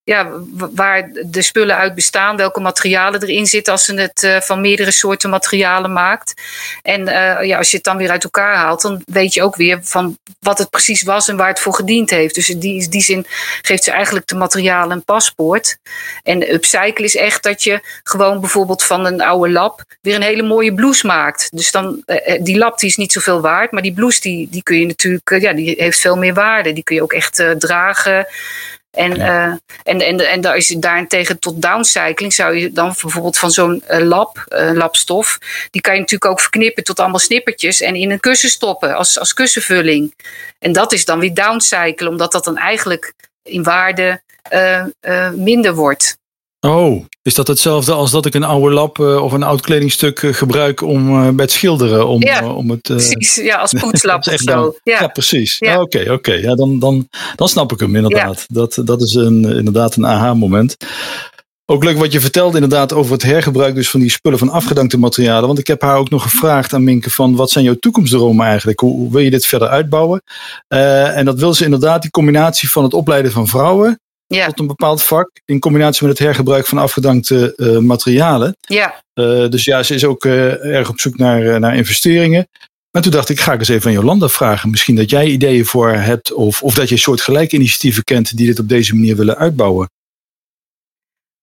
ja, 0.04 0.30
waar 0.74 1.10
de 1.24 1.42
spullen 1.42 1.76
uit 1.76 1.94
bestaan, 1.94 2.36
welke 2.36 2.60
materialen 2.60 3.22
erin 3.22 3.46
zitten 3.46 3.72
als 3.72 3.84
ze 3.84 3.94
het 3.94 4.22
uh, 4.22 4.40
van 4.40 4.60
meerdere 4.60 4.90
soorten 4.90 5.30
materialen 5.30 5.92
maakt. 5.92 6.34
En 6.82 7.00
uh, 7.00 7.42
ja, 7.42 7.58
als 7.58 7.70
je 7.70 7.76
het 7.76 7.84
dan 7.84 7.96
weer 7.96 8.10
uit 8.10 8.24
elkaar 8.24 8.54
haalt, 8.54 8.82
dan 8.82 9.02
weet 9.06 9.34
je 9.34 9.42
ook 9.42 9.56
weer 9.56 9.78
van 9.82 10.18
wat 10.40 10.58
het 10.58 10.70
precies 10.70 11.02
was 11.02 11.28
en 11.28 11.36
waar 11.36 11.48
het 11.48 11.60
voor 11.60 11.74
gediend 11.74 12.10
heeft. 12.10 12.34
Dus 12.34 12.50
in 12.50 12.58
die, 12.58 12.88
die 12.88 13.02
zin 13.02 13.26
geeft 13.62 13.84
ze 13.84 13.90
eigenlijk 13.90 14.26
de 14.26 14.34
materialen 14.34 14.96
een 14.96 15.04
paspoort. 15.04 15.78
En 16.22 16.52
upcycle 16.52 17.04
is 17.04 17.16
echt 17.16 17.42
dat 17.42 17.62
je 17.62 17.80
gewoon 18.02 18.40
bijvoorbeeld 18.40 18.84
van 18.84 19.06
een 19.06 19.20
oude 19.20 19.52
lap 19.52 19.84
weer 20.00 20.14
een 20.14 20.22
hele 20.22 20.42
mooie 20.42 20.74
blouse 20.74 21.06
maakt. 21.06 21.48
Dus 21.50 21.70
dan, 21.70 22.02
uh, 22.06 22.42
die 22.42 22.58
lap 22.58 22.78
die 22.78 22.88
is 22.88 22.96
niet 22.96 23.12
zoveel 23.12 23.40
waard, 23.40 23.72
maar 23.72 23.82
die 23.82 23.92
blouse 23.92 24.20
die, 24.20 24.48
die 24.50 24.62
kun 24.62 24.78
je 24.78 24.86
natuurlijk, 24.86 25.40
ja, 25.40 25.52
die 25.52 25.74
heeft 25.78 26.00
veel 26.00 26.16
meer 26.16 26.34
waarde. 26.34 26.72
Die 26.72 26.84
kun 26.84 26.96
je 26.96 27.02
ook 27.02 27.12
echt 27.12 27.44
dragen. 27.58 28.26
En, 28.92 29.14
ja. 29.14 29.46
uh, 29.46 29.54
en, 29.82 30.00
en, 30.00 30.20
en 30.30 30.44
als 30.44 30.68
je 30.68 30.78
daarentegen 30.78 31.38
tot 31.38 31.62
downcycling 31.62 32.32
zou 32.32 32.56
je 32.56 32.72
dan 32.72 32.86
bijvoorbeeld 32.86 33.38
van 33.38 33.50
zo'n 33.50 33.82
uh, 33.90 33.98
lap, 33.98 34.46
uh, 34.48 34.70
lapstof, 34.72 35.38
die 35.70 35.80
kan 35.80 35.94
je 35.94 36.00
natuurlijk 36.00 36.30
ook 36.30 36.40
verknippen 36.40 36.84
tot 36.84 37.00
allemaal 37.00 37.18
snippertjes 37.18 37.80
en 37.80 37.94
in 37.94 38.10
een 38.10 38.20
kussen 38.20 38.50
stoppen 38.50 38.96
als, 38.96 39.18
als 39.18 39.34
kussenvulling. 39.34 40.14
En 40.58 40.72
dat 40.72 40.92
is 40.92 41.04
dan 41.04 41.18
weer 41.18 41.34
downcyclen, 41.34 42.10
omdat 42.10 42.32
dat 42.32 42.44
dan 42.44 42.56
eigenlijk 42.56 43.12
in 43.42 43.62
waarde 43.62 44.22
minder 45.34 45.74
wordt. 45.74 46.20
Oh, 46.66 47.04
is 47.22 47.34
dat 47.34 47.46
hetzelfde 47.46 47.92
als 47.92 48.10
dat 48.10 48.26
ik 48.26 48.34
een 48.34 48.44
oude 48.44 48.74
lap 48.74 48.98
uh, 48.98 49.22
of 49.22 49.32
een 49.32 49.42
oud 49.42 49.60
kledingstuk 49.60 50.22
uh, 50.22 50.34
gebruik 50.34 50.80
om 50.80 51.08
uh, 51.08 51.28
bij 51.28 51.44
het 51.44 51.50
schilderen? 51.50 52.08
Om, 52.08 52.22
ja, 52.22 52.52
om 52.52 52.70
het, 52.70 52.82
precies. 52.82 53.34
Ja, 53.34 53.56
als 53.56 53.72
poetslap 53.80 54.26
of 54.26 54.36
zo. 54.36 54.74
Ja, 54.82 55.00
ja 55.00 55.06
precies. 55.06 55.58
Oké, 55.58 55.70
ja. 55.70 55.80
oké. 55.80 55.98
Okay, 55.98 56.14
okay. 56.14 56.40
ja, 56.40 56.54
dan, 56.54 56.78
dan, 56.78 57.08
dan 57.36 57.48
snap 57.48 57.72
ik 57.72 57.80
hem 57.80 57.96
inderdaad. 57.96 58.44
Dat, 58.48 58.80
dat 58.84 59.02
is 59.02 59.14
een, 59.14 59.44
inderdaad 59.44 59.96
een 59.96 60.06
aha-moment. 60.06 60.76
Ook 61.66 61.84
leuk 61.84 61.98
wat 61.98 62.12
je 62.12 62.20
vertelde 62.20 62.54
inderdaad 62.54 62.92
over 62.92 63.12
het 63.12 63.22
hergebruik 63.22 63.74
dus 63.74 63.90
van 63.90 64.00
die 64.00 64.10
spullen 64.10 64.38
van 64.38 64.50
afgedankte 64.50 64.98
materialen. 64.98 65.46
Want 65.46 65.58
ik 65.58 65.66
heb 65.66 65.82
haar 65.82 65.96
ook 65.96 66.10
nog 66.10 66.22
gevraagd 66.22 66.72
aan 66.72 66.84
Minke 66.84 67.10
van 67.10 67.36
wat 67.36 67.50
zijn 67.50 67.64
jouw 67.64 67.76
toekomstdromen 67.78 68.46
eigenlijk? 68.46 68.80
Hoe, 68.80 68.96
hoe 68.96 69.12
wil 69.12 69.20
je 69.20 69.30
dit 69.30 69.46
verder 69.46 69.68
uitbouwen? 69.68 70.22
en 70.68 71.24
dat 71.24 71.38
wil 71.38 71.54
ze 71.54 71.64
inderdaad 71.64 72.02
die 72.02 72.10
combinatie 72.10 72.70
van 72.70 72.82
het 72.82 72.94
opleiden 72.94 73.32
van 73.32 73.48
vrouwen 73.48 74.00
Ja. 74.34 74.46
tot 74.46 74.58
een 74.58 74.66
bepaald 74.66 75.02
vak. 75.02 75.30
In 75.44 75.58
combinatie 75.58 76.06
met 76.06 76.18
het 76.18 76.26
hergebruik 76.26 76.66
van 76.66 76.78
afgedankte 76.78 77.52
uh, 77.56 77.78
materialen. 77.78 78.56
Ja. 78.60 79.02
Uh, 79.14 79.48
dus 79.48 79.64
ja, 79.64 79.82
ze 79.82 79.94
is 79.94 80.04
ook 80.04 80.24
uh, 80.24 80.64
erg 80.64 80.88
op 80.88 81.00
zoek 81.00 81.18
naar, 81.18 81.60
naar 81.60 81.76
investeringen. 81.76 82.48
Maar 82.90 83.02
toen 83.02 83.12
dacht 83.12 83.28
ik, 83.28 83.40
ga 83.40 83.52
ik 83.52 83.58
eens 83.58 83.68
even 83.68 83.86
aan 83.86 83.96
Jolanda 83.96 84.28
vragen. 84.28 84.70
Misschien 84.70 84.96
dat 84.96 85.10
jij 85.10 85.26
ideeën 85.26 85.66
voor 85.66 85.88
hebt. 85.88 86.32
Of, 86.32 86.62
of 86.62 86.74
dat 86.74 86.88
je 86.88 86.94
een 86.94 87.00
soort 87.00 87.20
gelijke 87.20 87.56
initiatieven 87.56 88.04
kent 88.04 88.36
die 88.36 88.46
dit 88.46 88.58
op 88.58 88.68
deze 88.68 88.94
manier 88.94 89.16
willen 89.16 89.36
uitbouwen. 89.36 89.90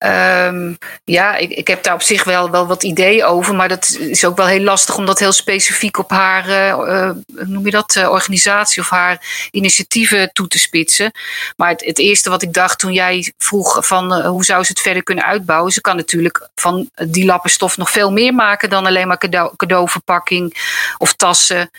Um, 0.06 0.78
ja, 1.04 1.36
ik, 1.36 1.52
ik 1.52 1.68
heb 1.68 1.84
daar 1.84 1.94
op 1.94 2.02
zich 2.02 2.24
wel, 2.24 2.50
wel 2.50 2.68
wat 2.68 2.84
ideeën 2.84 3.24
over. 3.24 3.56
Maar 3.56 3.68
dat 3.68 3.98
is 4.00 4.26
ook 4.26 4.38
wel 4.38 4.48
heel 4.48 4.62
lastig 4.62 4.98
om 4.98 5.06
dat 5.06 5.20
heel 5.20 5.32
specifiek 5.32 5.98
op 5.98 6.10
haar, 6.10 6.50
uh, 6.50 7.12
noem 7.28 7.66
je 7.66 7.72
dat, 7.72 7.96
uh, 7.96 8.10
organisatie 8.10 8.82
of 8.82 8.90
haar 8.90 9.48
initiatieven 9.52 10.34
toe 10.34 10.48
te 10.48 10.60
spitsen. 10.60 11.12
Maar 11.56 11.70
het, 11.70 11.86
het 11.86 12.00
eerste 12.00 12.30
wat 12.30 12.42
ik 12.42 12.54
dacht 12.54 12.80
toen 12.80 12.94
jij 12.94 13.34
vroeg 13.38 13.88
van 13.88 14.22
hoe 14.26 14.44
zou 14.46 14.64
ze 14.64 14.72
het 14.72 14.82
verder 14.82 15.04
kunnen 15.04 15.26
uitbouwen. 15.26 15.72
Ze 15.72 15.82
kan 15.82 15.96
natuurlijk 15.96 16.50
van 16.56 16.90
die 17.08 17.26
lappenstof 17.26 17.78
nog 17.78 17.90
veel 17.90 18.12
meer 18.12 18.34
maken 18.34 18.70
dan 18.70 18.86
alleen 18.86 19.08
maar 19.08 19.18
cadeau, 19.18 19.56
cadeauverpakking 19.56 20.54
of 20.98 21.14
tassen 21.14 21.70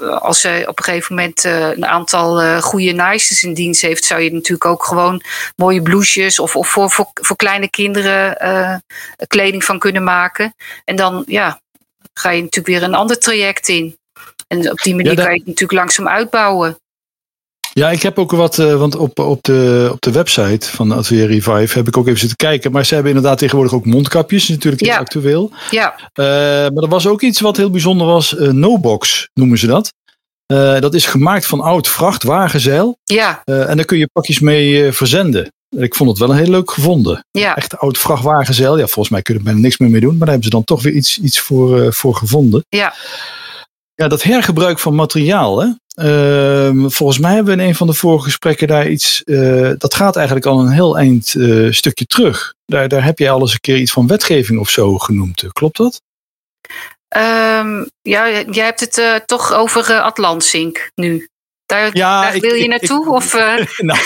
als 0.00 0.40
ze 0.40 0.64
op 0.66 0.78
een 0.78 0.84
gegeven 0.84 1.14
moment 1.14 1.44
uh, 1.44 1.68
een 1.68 1.86
aantal 1.86 2.42
uh, 2.42 2.58
goede 2.58 2.92
nices 2.92 3.42
in 3.42 3.54
dienst 3.54 3.82
heeft, 3.82 4.04
zou 4.04 4.20
je 4.20 4.32
natuurlijk 4.32 4.64
ook 4.64 4.84
gewoon 4.84 5.22
mooie 5.56 5.82
blouses 5.82 6.38
of, 6.38 6.56
of 6.56 6.68
voor, 6.68 6.90
voor, 6.90 7.10
voor 7.14 7.36
kleine 7.36 7.70
kinderen 7.70 8.82
kleding 9.26 9.64
van 9.64 9.78
kunnen 9.78 10.04
maken. 10.04 10.54
En 10.84 10.96
dan 10.96 11.22
ja, 11.26 11.60
ga 12.12 12.30
je 12.30 12.42
natuurlijk 12.42 12.78
weer 12.78 12.82
een 12.82 12.94
ander 12.94 13.18
traject 13.18 13.68
in. 13.68 13.98
En 14.48 14.70
op 14.70 14.78
die 14.78 14.94
manier 14.94 15.10
ja, 15.10 15.16
dat... 15.16 15.24
kan 15.24 15.34
je 15.34 15.40
het 15.40 15.48
natuurlijk 15.48 15.78
langzaam 15.78 16.08
uitbouwen. 16.08 16.79
Ja, 17.80 17.90
ik 17.90 18.02
heb 18.02 18.18
ook 18.18 18.30
wat, 18.30 18.58
uh, 18.58 18.76
want 18.76 18.96
op, 18.96 19.18
op, 19.18 19.42
de, 19.42 19.88
op 19.92 20.00
de 20.00 20.12
website 20.12 20.70
van 20.70 20.92
Atelier 20.92 21.26
Revive 21.26 21.78
heb 21.78 21.88
ik 21.88 21.96
ook 21.96 22.06
even 22.06 22.18
zitten 22.18 22.36
kijken. 22.36 22.72
Maar 22.72 22.84
ze 22.84 22.94
hebben 22.94 23.12
inderdaad 23.12 23.38
tegenwoordig 23.38 23.74
ook 23.74 23.86
mondkapjes, 23.86 24.48
natuurlijk 24.48 24.84
ja. 24.84 24.98
actueel. 24.98 25.50
Ja. 25.70 25.94
Uh, 25.98 26.26
maar 26.74 26.82
er 26.82 26.88
was 26.88 27.06
ook 27.06 27.22
iets 27.22 27.40
wat 27.40 27.56
heel 27.56 27.70
bijzonder 27.70 28.06
was, 28.06 28.32
uh, 28.32 28.48
no-box 28.48 29.28
noemen 29.34 29.58
ze 29.58 29.66
dat. 29.66 29.92
dat 30.80 30.94
is 30.94 31.06
gemaakt 31.06 31.46
van 31.46 31.60
oud 31.60 31.88
vrachtwagenzeil. 31.88 32.96
Ja. 33.04 33.42
en 33.44 33.76
daar 33.76 33.84
kun 33.84 33.98
je 33.98 34.08
pakjes 34.12 34.40
mee 34.40 34.92
verzenden. 34.92 35.52
Ik 35.76 35.94
vond 35.94 36.10
het 36.10 36.18
wel 36.18 36.30
een 36.30 36.36
heel 36.36 36.50
leuk 36.50 36.70
gevonden. 36.70 37.24
Ja. 37.30 37.56
Echt 37.56 37.78
oud 37.78 37.98
vrachtwagenzeil. 37.98 38.78
Ja, 38.78 38.86
volgens 38.86 39.08
mij 39.08 39.22
kun 39.22 39.34
je 39.34 39.40
er 39.40 39.46
bijna 39.46 39.60
niks 39.60 39.78
meer 39.78 39.90
mee 39.90 40.00
doen. 40.00 40.10
Maar 40.16 40.18
daar 40.18 40.28
hebben 40.28 40.44
ze 40.44 40.50
dan 40.50 40.64
toch 40.64 40.82
weer 40.82 40.92
iets, 40.92 41.18
iets 41.18 41.40
voor, 41.40 41.92
voor 41.92 42.14
gevonden. 42.14 42.64
Ja. 42.68 42.94
Ja, 43.94 44.08
dat 44.08 44.22
hergebruik 44.22 44.78
van 44.78 44.94
materiaal. 44.94 45.60
Hè? 45.60 45.68
Uh, 45.94 46.86
volgens 46.86 47.18
mij 47.18 47.34
hebben 47.34 47.56
we 47.56 47.62
in 47.62 47.68
een 47.68 47.74
van 47.74 47.86
de 47.86 47.92
vorige 47.92 48.24
gesprekken 48.24 48.68
daar 48.68 48.88
iets. 48.88 49.22
Uh, 49.24 49.70
dat 49.78 49.94
gaat 49.94 50.16
eigenlijk 50.16 50.46
al 50.46 50.60
een 50.60 50.70
heel 50.70 50.98
eind 50.98 51.34
uh, 51.34 51.72
stukje 51.72 52.06
terug. 52.06 52.54
Daar, 52.66 52.88
daar 52.88 53.04
heb 53.04 53.18
je 53.18 53.30
al 53.30 53.40
eens 53.40 53.52
een 53.52 53.60
keer 53.60 53.76
iets 53.76 53.92
van 53.92 54.06
wetgeving 54.06 54.60
of 54.60 54.70
zo 54.70 54.98
genoemd. 54.98 55.44
Klopt 55.52 55.76
dat? 55.76 56.00
Um, 57.16 57.90
ja, 58.02 58.30
jij 58.50 58.64
hebt 58.64 58.80
het 58.80 58.98
uh, 58.98 59.14
toch 59.14 59.52
over 59.52 60.00
Atlantsink 60.00 60.90
nu. 60.94 61.28
Daar, 61.70 61.90
ja, 61.92 62.20
daar 62.20 62.34
ik, 62.34 62.42
wil 62.42 62.54
je 62.54 62.68
naartoe? 62.68 63.04
Ik, 63.04 63.12
of, 63.12 63.34
uh... 63.34 63.54
nou, 63.90 63.98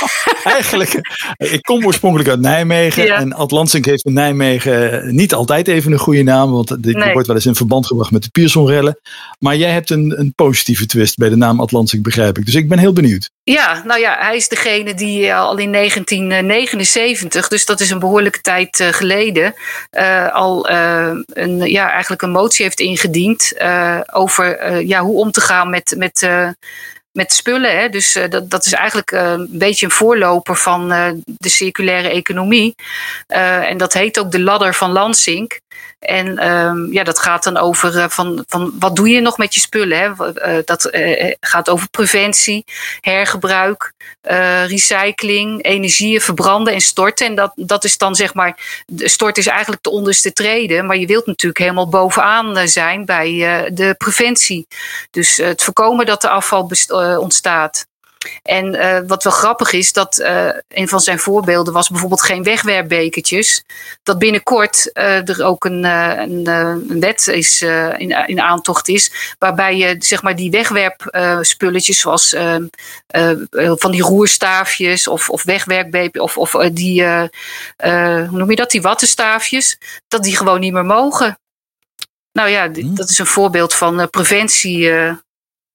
eigenlijk, 0.45 1.01
ik 1.37 1.63
kom 1.63 1.87
oorspronkelijk 1.87 2.29
uit 2.29 2.41
Nijmegen. 2.41 3.05
Ja. 3.05 3.17
En 3.17 3.33
Atlantsink 3.33 3.85
heeft 3.85 4.05
in 4.05 4.13
Nijmegen 4.13 5.15
niet 5.15 5.35
altijd 5.35 5.69
even 5.69 5.93
een 5.93 5.99
goede 5.99 6.23
naam. 6.23 6.51
Want 6.51 6.83
dit 6.83 6.97
Nee. 6.97 7.13
wordt 7.13 7.27
wel 7.27 7.37
eens 7.37 7.47
in 7.47 7.55
verband 7.55 7.87
gebracht 7.87 8.11
met 8.11 8.23
de 8.23 8.29
Piersonrellen. 8.31 8.99
Maar 9.39 9.57
jij 9.57 9.71
hebt 9.71 9.91
een, 9.91 10.15
een 10.19 10.33
positieve 10.35 10.87
twist 10.87 11.17
bij 11.17 11.29
de 11.29 11.37
naam 11.37 11.61
Atlantsink, 11.61 12.03
begrijp 12.03 12.39
ik. 12.39 12.45
Dus 12.45 12.55
ik 12.55 12.69
ben 12.69 12.79
heel 12.79 12.93
benieuwd. 12.93 13.31
Ja, 13.43 13.83
nou 13.85 14.01
ja, 14.01 14.17
hij 14.21 14.37
is 14.37 14.49
degene 14.49 14.95
die 14.95 15.27
eh, 15.27 15.39
al 15.39 15.59
in 15.59 15.73
1979, 15.73 17.49
dus 17.49 17.67
dat 17.67 17.81
is 17.81 17.91
een 17.91 17.99
behoorlijke 17.99 18.41
tijd 18.41 18.81
uh, 18.81 18.89
geleden, 18.89 19.55
uh, 19.93 20.33
al 20.33 20.71
uh, 20.71 21.11
een, 21.27 21.59
ja, 21.59 21.91
eigenlijk 21.91 22.23
een 22.23 22.31
motie 22.31 22.65
heeft 22.65 22.81
ingediend 22.81 23.53
over 24.13 24.79
ja, 24.87 25.01
hoe 25.01 25.19
om 25.19 25.31
te 25.31 25.41
gaan 25.41 25.71
met, 25.71 25.95
met, 25.99 26.29
met 27.15 27.33
spullen. 27.33 27.79
Hè. 27.79 27.89
Dus 27.89 28.19
dat, 28.29 28.51
dat 28.51 28.67
is 28.67 28.73
eigenlijk 28.73 29.11
een 29.11 29.49
beetje 29.51 29.87
een 29.87 29.93
voorloper 29.93 30.57
van 30.57 30.89
de 31.25 31.49
circulaire 31.49 32.09
economie. 32.09 32.75
en 33.27 33.77
dat 33.77 33.93
heet 33.93 34.19
ook 34.19 34.31
de 34.31 34.41
ladder 34.41 34.75
van 34.75 34.93
Lansing. 34.93 35.63
En 35.99 36.53
um, 36.53 36.93
ja, 36.93 37.05
dat 37.05 37.19
gaat 37.19 37.45
dan 37.45 37.57
over 37.57 38.11
van, 38.11 38.45
van 38.49 38.73
wat 38.79 38.97
doe 38.97 39.09
je 39.09 39.21
nog 39.21 39.39
met 39.39 39.55
je 39.55 39.61
spullen. 39.61 39.99
Hè? 39.99 40.63
Dat 40.65 40.89
gaat 41.41 41.69
over 41.69 41.89
preventie, 41.91 42.65
hergebruik, 43.01 43.93
recycling, 44.67 45.65
energieën 45.65 46.21
verbranden 46.21 46.73
en 46.73 46.81
storten. 46.81 47.27
En 47.27 47.35
dat, 47.35 47.53
dat 47.55 47.85
is 47.85 47.99
dan 47.99 48.15
zeg 48.15 48.35
maar, 48.35 48.83
de 48.87 49.09
stort 49.09 49.39
is 49.39 49.47
eigenlijk 49.47 49.83
de 49.83 49.91
onderste 49.91 50.33
trede. 50.33 50.83
Maar 50.83 50.97
je 50.97 51.07
wilt 51.07 51.27
natuurlijk 51.27 51.59
helemaal 51.59 51.89
bovenaan 51.89 52.69
zijn 52.69 53.05
bij 53.05 53.31
de 53.73 53.95
preventie. 53.99 54.67
Dus 55.11 55.37
het 55.37 55.63
voorkomen 55.63 56.07
dat 56.07 56.25
er 56.25 56.31
afval 56.31 56.67
ontstaat. 57.21 57.87
En 58.43 58.75
uh, 58.75 58.99
wat 59.07 59.23
wel 59.23 59.33
grappig 59.33 59.73
is, 59.73 59.93
dat 59.93 60.19
uh, 60.19 60.49
een 60.69 60.89
van 60.89 61.01
zijn 61.01 61.19
voorbeelden 61.19 61.73
was 61.73 61.89
bijvoorbeeld 61.89 62.23
geen 62.23 62.43
wegwerpbekertjes. 62.43 63.65
Dat 64.03 64.19
binnenkort 64.19 64.91
uh, 64.95 65.29
er 65.29 65.45
ook 65.45 65.65
een, 65.65 65.85
een, 65.85 66.47
een, 66.47 67.01
wet 67.01 67.29
is, 67.29 67.63
in, 67.97 68.27
in 68.27 68.41
aantocht 68.41 68.89
is, 68.89 69.35
waarbij 69.39 69.77
je 69.77 69.97
zeg 69.99 70.23
maar 70.23 70.37
die 70.37 70.51
wegwerpspulletjes 70.51 72.01
zoals 72.01 72.37
van 73.57 73.91
die 73.91 74.03
roerstaafjes 74.03 75.09
of, 75.09 75.31
of 75.31 75.45
wegwerpbeker 75.45 76.21
of, 76.23 76.37
of 76.37 76.51
die, 76.73 77.05
hoe 77.05 78.29
noem 78.31 78.51
je 78.51 78.57
dat, 78.57 78.71
die 78.71 78.83
wattenstaafjes, 78.83 79.79
dat 80.09 80.23
die 80.23 80.37
gewoon 80.37 80.61
niet 80.61 80.73
meer 80.73 80.85
mogen. 80.85 81.39
Nou 82.33 82.49
ja, 82.49 82.69
dat 82.69 83.11
is 83.11 83.19
een 83.19 83.27
voorbeeld 83.27 83.75
van 83.75 84.11
preventie 84.11 84.91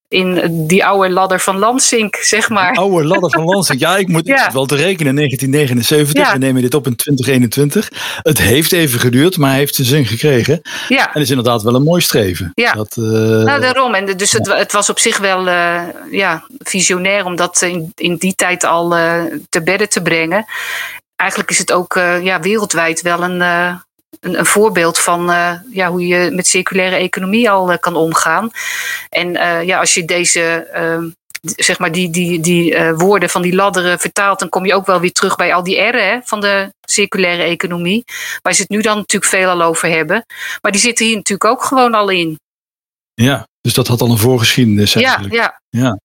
in 0.09 0.67
die 0.67 0.85
oude 0.85 1.09
ladder 1.09 1.39
van 1.39 1.57
Lansink, 1.57 2.15
zeg 2.15 2.49
maar. 2.49 2.73
De 2.73 2.79
oude 2.79 3.07
ladder 3.07 3.31
van 3.31 3.43
Lansink. 3.43 3.79
Ja, 3.79 3.97
ik 3.97 4.07
moet 4.07 4.27
Ja. 4.27 4.51
wel 4.51 4.65
te 4.65 4.75
rekenen. 4.75 5.15
1979. 5.15 6.25
Ja. 6.25 6.31
We 6.33 6.37
nemen 6.37 6.61
dit 6.61 6.73
op 6.73 6.85
in 6.87 6.95
2021. 6.95 7.89
Het 8.21 8.37
heeft 8.37 8.71
even 8.71 8.99
geduurd, 8.99 9.37
maar 9.37 9.49
hij 9.49 9.59
heeft 9.59 9.75
zijn 9.75 9.87
zin 9.87 10.05
gekregen. 10.05 10.61
Ja, 10.87 11.13
En 11.13 11.21
is 11.21 11.29
inderdaad 11.29 11.61
wel 11.61 11.75
een 11.75 11.83
mooi 11.83 12.01
streven. 12.01 12.51
Ja. 12.55 12.73
Dat, 12.73 12.95
eh, 12.97 13.03
nou 13.03 13.61
daarom. 13.61 13.93
En 13.93 14.17
dus 14.17 14.31
het, 14.31 14.47
het 14.47 14.71
was 14.71 14.89
op 14.89 14.99
zich 14.99 15.17
wel 15.17 15.47
eh, 15.47 15.81
ja, 16.11 16.43
visionair 16.57 17.25
om 17.25 17.35
dat 17.35 17.61
in, 17.61 17.91
in 17.95 18.15
die 18.15 18.35
tijd 18.35 18.63
al 18.63 18.95
eh, 18.95 19.23
te 19.49 19.63
bedden 19.63 19.89
te 19.89 20.01
brengen. 20.01 20.45
Eigenlijk 21.15 21.49
is 21.51 21.57
het 21.57 21.71
ook 21.71 21.93
ja, 22.21 22.39
wereldwijd 22.39 23.01
wel 23.01 23.23
een, 23.23 23.41
een, 24.19 24.39
een 24.39 24.45
voorbeeld 24.45 24.99
van 24.99 25.31
eh, 25.31 25.53
ja, 25.71 25.89
hoe 25.89 26.07
je 26.07 26.31
met 26.31 26.47
circulaire 26.47 26.95
economie 26.95 27.49
al 27.49 27.71
eh, 27.71 27.77
kan 27.77 27.95
omgaan. 27.95 28.49
En 29.09 29.35
eh, 29.35 29.63
ja, 29.63 29.79
als 29.79 29.93
je 29.93 30.05
deze, 30.05 30.67
ehm, 30.73 31.09
zeg 31.41 31.79
maar 31.79 31.91
die, 31.91 32.09
die, 32.09 32.39
die 32.39 32.93
woorden 32.93 33.29
van 33.29 33.41
die 33.41 33.55
ladderen 33.55 33.99
vertaalt, 33.99 34.39
dan 34.39 34.49
kom 34.49 34.65
je 34.65 34.73
ook 34.73 34.85
wel 34.85 34.99
weer 34.99 35.11
terug 35.11 35.35
bij 35.35 35.53
al 35.53 35.63
die 35.63 35.81
R'en 35.81 36.09
hè, 36.09 36.19
van 36.23 36.41
de 36.41 36.73
circulaire 36.81 37.43
economie. 37.43 38.03
Waar 38.41 38.53
ze 38.53 38.61
het 38.61 38.69
nu 38.69 38.81
dan 38.81 38.97
natuurlijk 38.97 39.31
veel 39.31 39.49
al 39.49 39.61
over 39.61 39.89
hebben. 39.89 40.25
Maar 40.61 40.71
die 40.71 40.81
zitten 40.81 41.05
hier 41.05 41.15
natuurlijk 41.15 41.49
ook 41.51 41.63
gewoon 41.63 41.93
al 41.93 42.09
in. 42.09 42.39
ja, 43.13 43.47
dus 43.61 43.73
dat 43.73 43.87
had 43.87 44.01
al 44.01 44.09
een 44.09 44.17
voorgeschiedenis 44.17 44.93
Ja, 44.93 45.01
eigenlijk. 45.01 45.33
ja. 45.69 45.97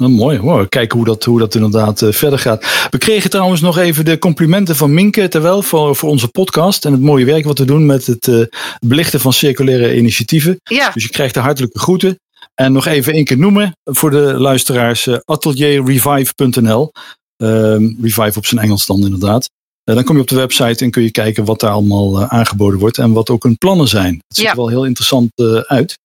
Nou, 0.00 0.12
mooi 0.12 0.38
hoor. 0.38 0.68
Kijken 0.68 0.96
hoe 0.96 1.06
dat, 1.06 1.24
hoe 1.24 1.38
dat 1.38 1.54
inderdaad 1.54 2.02
eh, 2.02 2.12
verder 2.12 2.38
gaat. 2.38 2.86
We 2.90 2.98
kregen 2.98 3.30
trouwens 3.30 3.60
nog 3.60 3.78
even 3.78 4.04
de 4.04 4.18
complimenten 4.18 4.76
van 4.76 4.94
Minke 4.94 5.28
terwijl 5.28 5.62
voor, 5.62 5.96
voor 5.96 6.08
onze 6.10 6.28
podcast. 6.28 6.84
En 6.84 6.92
het 6.92 7.00
mooie 7.00 7.24
werk 7.24 7.44
wat 7.44 7.58
we 7.58 7.64
doen 7.64 7.86
met 7.86 8.06
het 8.06 8.28
eh, 8.28 8.40
belichten 8.86 9.20
van 9.20 9.32
circulaire 9.32 9.96
initiatieven. 9.96 10.56
ja. 10.62 10.90
Dus 10.94 11.02
je 11.02 11.08
krijgt 11.08 11.34
de 11.34 11.40
hartelijke 11.40 11.78
groeten. 11.78 12.18
En 12.54 12.72
nog 12.72 12.86
even 12.86 13.12
één 13.12 13.24
keer 13.24 13.38
noemen 13.38 13.76
voor 13.84 14.10
de 14.10 14.34
luisteraars. 14.38 15.06
eh, 15.06 15.16
atelierrevive.nl 15.24 16.90
Ehm, 17.36 17.88
Revive 18.02 18.38
op 18.38 18.46
zijn 18.46 18.60
Engels 18.60 18.86
dan 18.86 19.00
inderdaad. 19.00 19.50
Dan 19.84 20.04
kom 20.04 20.16
je 20.16 20.22
op 20.22 20.28
de 20.28 20.34
website 20.36 20.84
en 20.84 20.90
kun 20.90 21.02
je 21.02 21.10
kijken 21.10 21.44
wat 21.44 21.60
daar 21.60 21.70
allemaal 21.70 22.24
aangeboden 22.26 22.78
wordt. 22.80 22.98
En 22.98 23.12
wat 23.12 23.30
ook 23.30 23.42
hun 23.42 23.58
plannen 23.58 23.88
zijn. 23.88 24.12
Het 24.14 24.36
ziet 24.36 24.44
Ja. 24.44 24.50
er 24.50 24.56
wel 24.56 24.68
heel 24.68 24.84
interessant 24.86 25.30
uit. 25.66 25.98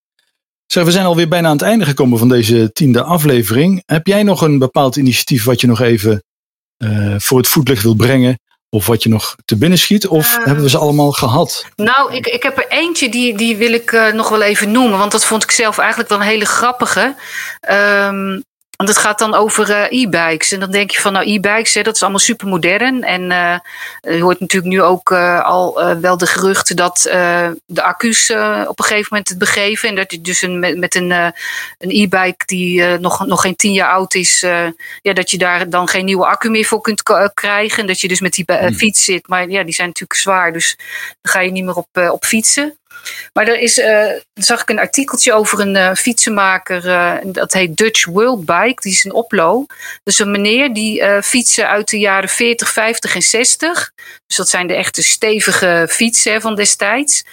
Zeg, 0.67 0.83
we 0.83 0.91
zijn 0.91 1.05
alweer 1.05 1.27
bijna 1.27 1.47
aan 1.47 1.53
het 1.57 1.65
einde 1.65 1.85
gekomen 1.85 2.19
van 2.19 2.29
deze 2.29 2.71
tiende 2.71 3.03
aflevering. 3.03 3.83
Heb 3.85 4.07
jij 4.07 4.23
nog 4.23 4.41
een 4.41 4.57
bepaald 4.59 4.95
initiatief 4.95 5.43
wat 5.43 5.61
je 5.61 5.67
nog 5.67 5.81
even 5.81 6.23
eh, 6.77 7.15
voor 7.17 7.37
het 7.37 7.47
voetlicht 7.47 7.83
wil 7.83 7.95
brengen? 7.95 8.39
Of 8.69 8.85
wat 8.87 9.03
je 9.03 9.09
nog 9.09 9.35
te 9.45 9.57
binnen 9.57 9.77
schiet? 9.79 10.07
Of 10.07 10.37
Eh. 10.37 10.45
hebben 10.45 10.63
we 10.63 10.69
ze 10.69 10.77
allemaal 10.77 11.11
gehad? 11.11 11.65
Nou, 11.75 12.13
ik, 12.13 12.27
ik 12.27 12.43
heb 12.43 12.57
er 12.57 12.67
eentje 12.67 13.09
die, 13.09 13.37
die 13.37 13.57
wil 13.57 13.73
ik 13.73 13.91
eh, 13.91 14.13
nog 14.13 14.29
wel 14.29 14.41
even 14.41 14.71
noemen. 14.71 14.97
Want 14.99 15.11
dat 15.11 15.25
vond 15.25 15.43
ik 15.43 15.51
zelf 15.51 15.77
eigenlijk 15.77 16.09
wel 16.09 16.19
een 16.19 16.25
hele 16.25 16.45
grappige. 16.45 17.15
Ehm, 17.59 18.39
Want 18.75 18.89
het 18.89 18.97
gaat 18.97 19.19
dan 19.19 19.33
over 19.33 19.69
uh, 19.69 20.01
e-bikes. 20.01 20.51
En 20.51 20.59
dan 20.59 20.71
denk 20.71 20.91
je 20.91 21.01
van, 21.01 21.13
nou, 21.13 21.31
e-bikes, 21.31 21.73
dat 21.73 21.95
is 21.95 22.01
allemaal 22.01 22.19
super 22.19 22.47
modern. 22.47 23.03
En 23.03 23.21
uh, 23.21 23.57
je 24.01 24.21
hoort 24.21 24.39
natuurlijk 24.39 24.73
nu 24.73 24.81
ook 24.81 25.09
uh, 25.09 25.43
al 25.43 25.99
wel 26.01 26.17
de 26.17 26.27
geruchten 26.27 26.75
dat 26.75 26.99
de 27.65 27.81
accu's 27.81 28.29
op 28.67 28.79
een 28.79 28.85
gegeven 28.85 29.07
moment 29.09 29.29
het 29.29 29.37
begeven. 29.37 29.89
En 29.89 29.95
dat 29.95 30.11
je 30.11 30.21
dus 30.21 30.41
een, 30.41 30.59
met, 30.59 30.77
met 30.77 30.95
een, 30.95 31.11
een 31.11 31.33
e-bike 31.89 32.45
die 32.45 32.83
nog, 32.97 33.25
nog 33.25 33.41
geen 33.41 33.55
tien 33.55 33.73
jaar 33.73 33.91
oud 33.91 34.13
is, 34.13 34.39
ja, 35.01 35.13
dat 35.13 35.31
je 35.31 35.37
daar 35.37 35.69
dan 35.69 35.87
geen 35.87 36.05
nieuwe 36.05 36.25
accu 36.25 36.49
meer 36.49 36.65
voor 36.65 36.81
kunt 36.81 37.03
krijgen. 37.33 37.81
En 37.81 37.87
dat 37.87 37.99
je 37.99 38.07
dus 38.07 38.19
met 38.19 38.33
die 38.33 38.45
hmm. 38.47 38.73
fiets 38.73 39.03
zit. 39.03 39.27
Maar 39.27 39.49
ja, 39.49 39.63
die 39.63 39.73
zijn 39.73 39.87
natuurlijk 39.87 40.19
zwaar, 40.19 40.53
dus 40.53 40.77
dan 41.21 41.31
ga 41.31 41.39
je 41.39 41.51
niet 41.51 41.63
meer 41.63 41.75
op, 41.75 42.09
op 42.11 42.25
fietsen. 42.25 42.77
Maar 43.35 43.47
er 43.47 43.59
is, 43.59 43.77
uh, 43.77 44.11
zag 44.33 44.61
ik 44.61 44.69
een 44.69 44.79
artikeltje 44.79 45.33
over 45.33 45.59
een 45.59 45.75
uh, 45.75 45.93
fietsenmaker, 45.93 46.85
uh, 46.85 47.13
dat 47.23 47.53
heet 47.53 47.77
Dutch 47.77 48.05
World 48.05 48.45
Bike, 48.45 48.81
die 48.81 48.91
is 48.91 49.05
in 49.05 49.13
Oplo. 49.13 49.65
Dus 50.03 50.19
een 50.19 50.31
meneer 50.31 50.73
die 50.73 51.21
fietsen 51.21 51.69
uit 51.69 51.89
de 51.89 51.99
jaren 51.99 52.29
40, 52.29 52.71
50 52.71 53.15
en 53.15 53.21
60, 53.21 53.91
dus 54.27 54.37
dat 54.37 54.49
zijn 54.49 54.67
de 54.67 54.75
echte 54.75 55.03
stevige 55.03 55.87
fietsen 55.89 56.41
van 56.41 56.55
destijds, 56.55 57.23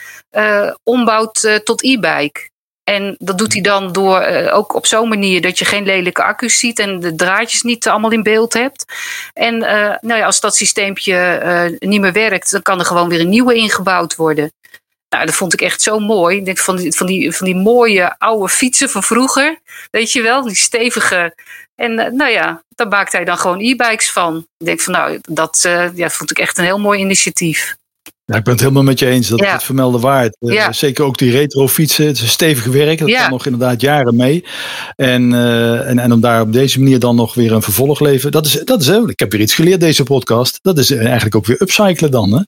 ombouwt 0.83 1.61
tot 1.65 1.83
e-bike. 1.83 2.51
En 2.85 3.17
dat 3.19 3.39
doet 3.39 3.53
hij 3.53 3.63
dan 3.63 3.93
door 3.93 4.25
ook 4.51 4.75
op 4.75 4.87
zo'n 4.87 5.09
manier 5.09 5.41
dat 5.41 5.59
je 5.59 5.65
geen 5.65 5.85
lelijke 5.85 6.23
accu's 6.23 6.59
ziet 6.59 6.79
en 6.79 7.01
de 7.01 7.15
draadjes 7.15 7.63
niet 7.63 7.89
allemaal 7.89 8.11
in 8.13 8.23
beeld 8.23 8.53
hebt. 8.53 8.85
En 9.33 9.59
nou 10.01 10.15
ja, 10.15 10.25
als 10.25 10.41
dat 10.41 10.57
systeempje 10.57 11.77
niet 11.79 12.01
meer 12.01 12.13
werkt, 12.13 12.51
dan 12.51 12.63
kan 12.63 12.79
er 12.79 12.85
gewoon 12.85 13.09
weer 13.09 13.21
een 13.21 13.29
nieuwe 13.29 13.55
ingebouwd 13.55 14.17
worden. 14.17 14.53
Nou, 15.13 15.27
dat 15.27 15.35
vond 15.35 15.53
ik 15.53 15.61
echt 15.61 15.83
zo 15.83 15.99
mooi. 15.99 16.37
Ik 16.37 16.45
denk 16.45 16.59
van 16.59 16.77
die, 16.77 16.93
van 16.93 17.07
die, 17.07 17.33
van 17.33 17.47
die 17.47 17.57
mooie 17.57 18.19
oude 18.19 18.49
fietsen 18.49 18.89
van 18.91 19.03
vroeger. 19.03 19.59
Weet 19.91 20.13
je 20.13 20.23
wel, 20.23 20.43
die 20.43 20.57
stevige. 20.57 21.35
En 21.75 21.93
uh, 21.93 22.07
nou 22.07 22.31
ja, 22.31 22.63
daar 22.69 22.89
maakt 22.89 23.13
hij 23.13 23.25
dan 23.25 23.39
gewoon 23.39 23.61
e-bikes 23.61 24.11
van. 24.11 24.47
Ik 24.59 24.67
denk 24.67 24.81
van 24.81 24.93
nou, 24.93 25.19
dat 25.23 25.63
uh, 25.67 25.89
ja, 25.95 26.11
vond 26.11 26.31
ik 26.31 26.39
echt 26.39 26.59
een 26.59 26.65
heel 26.65 26.79
mooi 26.79 27.01
initiatief. 27.01 27.77
Ja, 28.25 28.37
ik 28.37 28.45
ben 28.45 28.53
het 28.53 28.63
helemaal 28.63 28.83
met 28.83 28.99
je 28.99 29.07
eens. 29.07 29.29
Dat 29.29 29.39
ja. 29.39 29.53
het 29.53 29.63
vermelden 29.63 30.01
waard. 30.01 30.37
Uh, 30.41 30.55
ja. 30.55 30.73
Zeker 30.73 31.05
ook 31.05 31.19
die 31.19 31.31
retro 31.31 31.69
fietsen. 31.69 32.07
Het 32.07 32.17
is 32.17 32.23
een 32.23 32.29
stevig 32.29 32.65
werk. 32.65 32.99
Dat 32.99 33.09
ja. 33.09 33.21
kan 33.21 33.31
nog 33.31 33.47
inderdaad 33.47 33.81
jaren 33.81 34.17
mee. 34.17 34.45
En, 34.97 35.33
en, 35.87 35.99
en 35.99 36.13
om 36.13 36.21
daar 36.21 36.41
op 36.41 36.53
deze 36.53 36.79
manier 36.79 36.99
dan 36.99 37.17
nog 37.17 37.35
weer 37.35 37.53
een 37.53 37.63
vervolg 37.63 38.01
leven. 38.01 38.31
Dat 38.31 38.47
is, 38.47 38.53
dat 38.65 38.81
is, 38.81 38.89
ik 38.89 39.19
heb 39.19 39.33
weer 39.33 39.41
iets 39.41 39.55
geleerd 39.55 39.81
deze 39.81 40.03
podcast. 40.03 40.59
Dat 40.63 40.79
is 40.79 40.91
eigenlijk 40.91 41.35
ook 41.35 41.47
weer 41.47 41.63
upcyclen 41.63 42.11
dan. 42.11 42.33
Hè? 42.33 42.41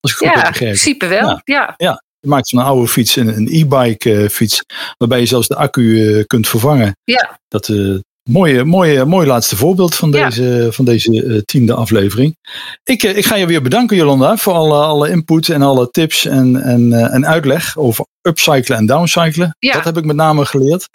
Als 0.00 0.12
ik 0.12 0.16
goed 0.16 0.26
ja, 0.26 0.46
in 0.46 0.52
principe 0.52 1.06
wel. 1.06 1.40
Ja. 1.44 1.74
ja. 1.76 2.02
Je 2.22 2.28
maakt 2.28 2.48
van 2.48 2.58
een 2.58 2.64
oude 2.64 2.88
fiets 2.88 3.16
een, 3.16 3.48
e-bike 3.50 4.10
uh, 4.10 4.28
fiets, 4.28 4.62
waarbij 4.98 5.20
je 5.20 5.26
zelfs 5.26 5.48
de 5.48 5.56
accu 5.56 5.82
uh, 5.82 6.24
kunt 6.26 6.48
vervangen. 6.48 6.96
Ja. 7.04 7.38
Dat 7.48 7.68
uh, 7.68 7.98
mooie, 8.30 8.64
mooie, 8.64 9.04
mooi 9.04 9.26
laatste 9.26 9.56
voorbeeld 9.56 9.94
van 9.94 10.10
deze, 10.10 10.42
ja. 10.42 10.70
van 10.70 10.84
deze 10.84 11.42
tiende 11.44 11.74
aflevering. 11.74 12.36
Ik, 12.84 13.02
ik 13.02 13.26
ga 13.26 13.34
je 13.34 13.46
weer 13.46 13.62
bedanken, 13.62 13.96
Jolanda, 13.96 14.36
voor 14.36 14.52
alle, 14.52 14.78
alle 14.78 15.10
input 15.10 15.48
en 15.48 15.62
alle 15.62 15.90
tips 15.90 16.24
en, 16.26 16.62
en, 16.62 16.92
en 16.92 17.26
uitleg 17.26 17.78
over 17.78 18.06
upcyclen 18.20 18.78
en 18.78 18.86
downcyclen. 18.86 19.56
Ja. 19.58 19.72
Dat 19.72 19.84
heb 19.84 19.96
ik 19.96 20.04
met 20.04 20.16
name 20.16 20.44
geleerd. 20.44 20.88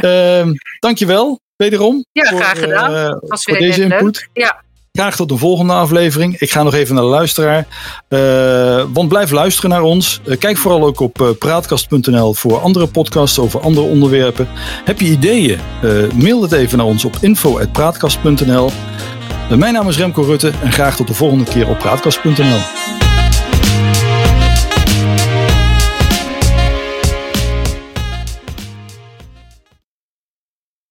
uh, 0.00 0.52
dankjewel, 0.86 1.40
wederom. 1.56 2.04
Ja, 2.12 2.28
voor, 2.28 2.40
graag 2.40 2.58
gedaan. 2.58 3.18
voor 3.20 3.58
deze 3.58 3.82
input. 3.82 4.02
Leuk. 4.02 4.28
Ja. 4.32 4.62
Graag 4.92 5.16
tot 5.16 5.28
de 5.28 5.36
volgende 5.36 5.72
aflevering. 5.72 6.38
Ik 6.38 6.50
ga 6.50 6.62
nog 6.62 6.74
even 6.74 6.94
naar 6.94 7.04
de 7.04 7.10
luisteraar. 7.10 7.66
Uh, 8.08 8.84
want 8.92 9.08
blijf 9.08 9.30
luisteren 9.30 9.70
naar 9.70 9.82
ons. 9.82 10.20
Uh, 10.24 10.38
kijk 10.38 10.56
vooral 10.56 10.84
ook 10.84 11.00
op 11.00 11.20
uh, 11.20 11.28
praatkast.nl 11.38 12.34
voor 12.34 12.60
andere 12.60 12.86
podcasts 12.86 13.38
over 13.38 13.60
andere 13.60 13.86
onderwerpen. 13.86 14.48
Heb 14.84 15.00
je 15.00 15.06
ideeën? 15.06 15.58
mail 16.14 16.42
het 16.42 16.52
even 16.52 16.78
naar 16.78 16.86
ons 16.86 17.04
op 17.04 17.16
info.praatkast.nl. 17.20 18.70
mijn 19.56 19.72
naam 19.72 19.88
is 19.88 19.96
Remco 19.96 20.22
Rutte 20.22 20.52
en 20.62 20.72
graag 20.72 20.96
tot 20.96 21.06
de 21.06 21.14
volgende 21.14 21.44
keer 21.44 21.68
op 21.68 21.78
praatkast.nl. 21.78 23.09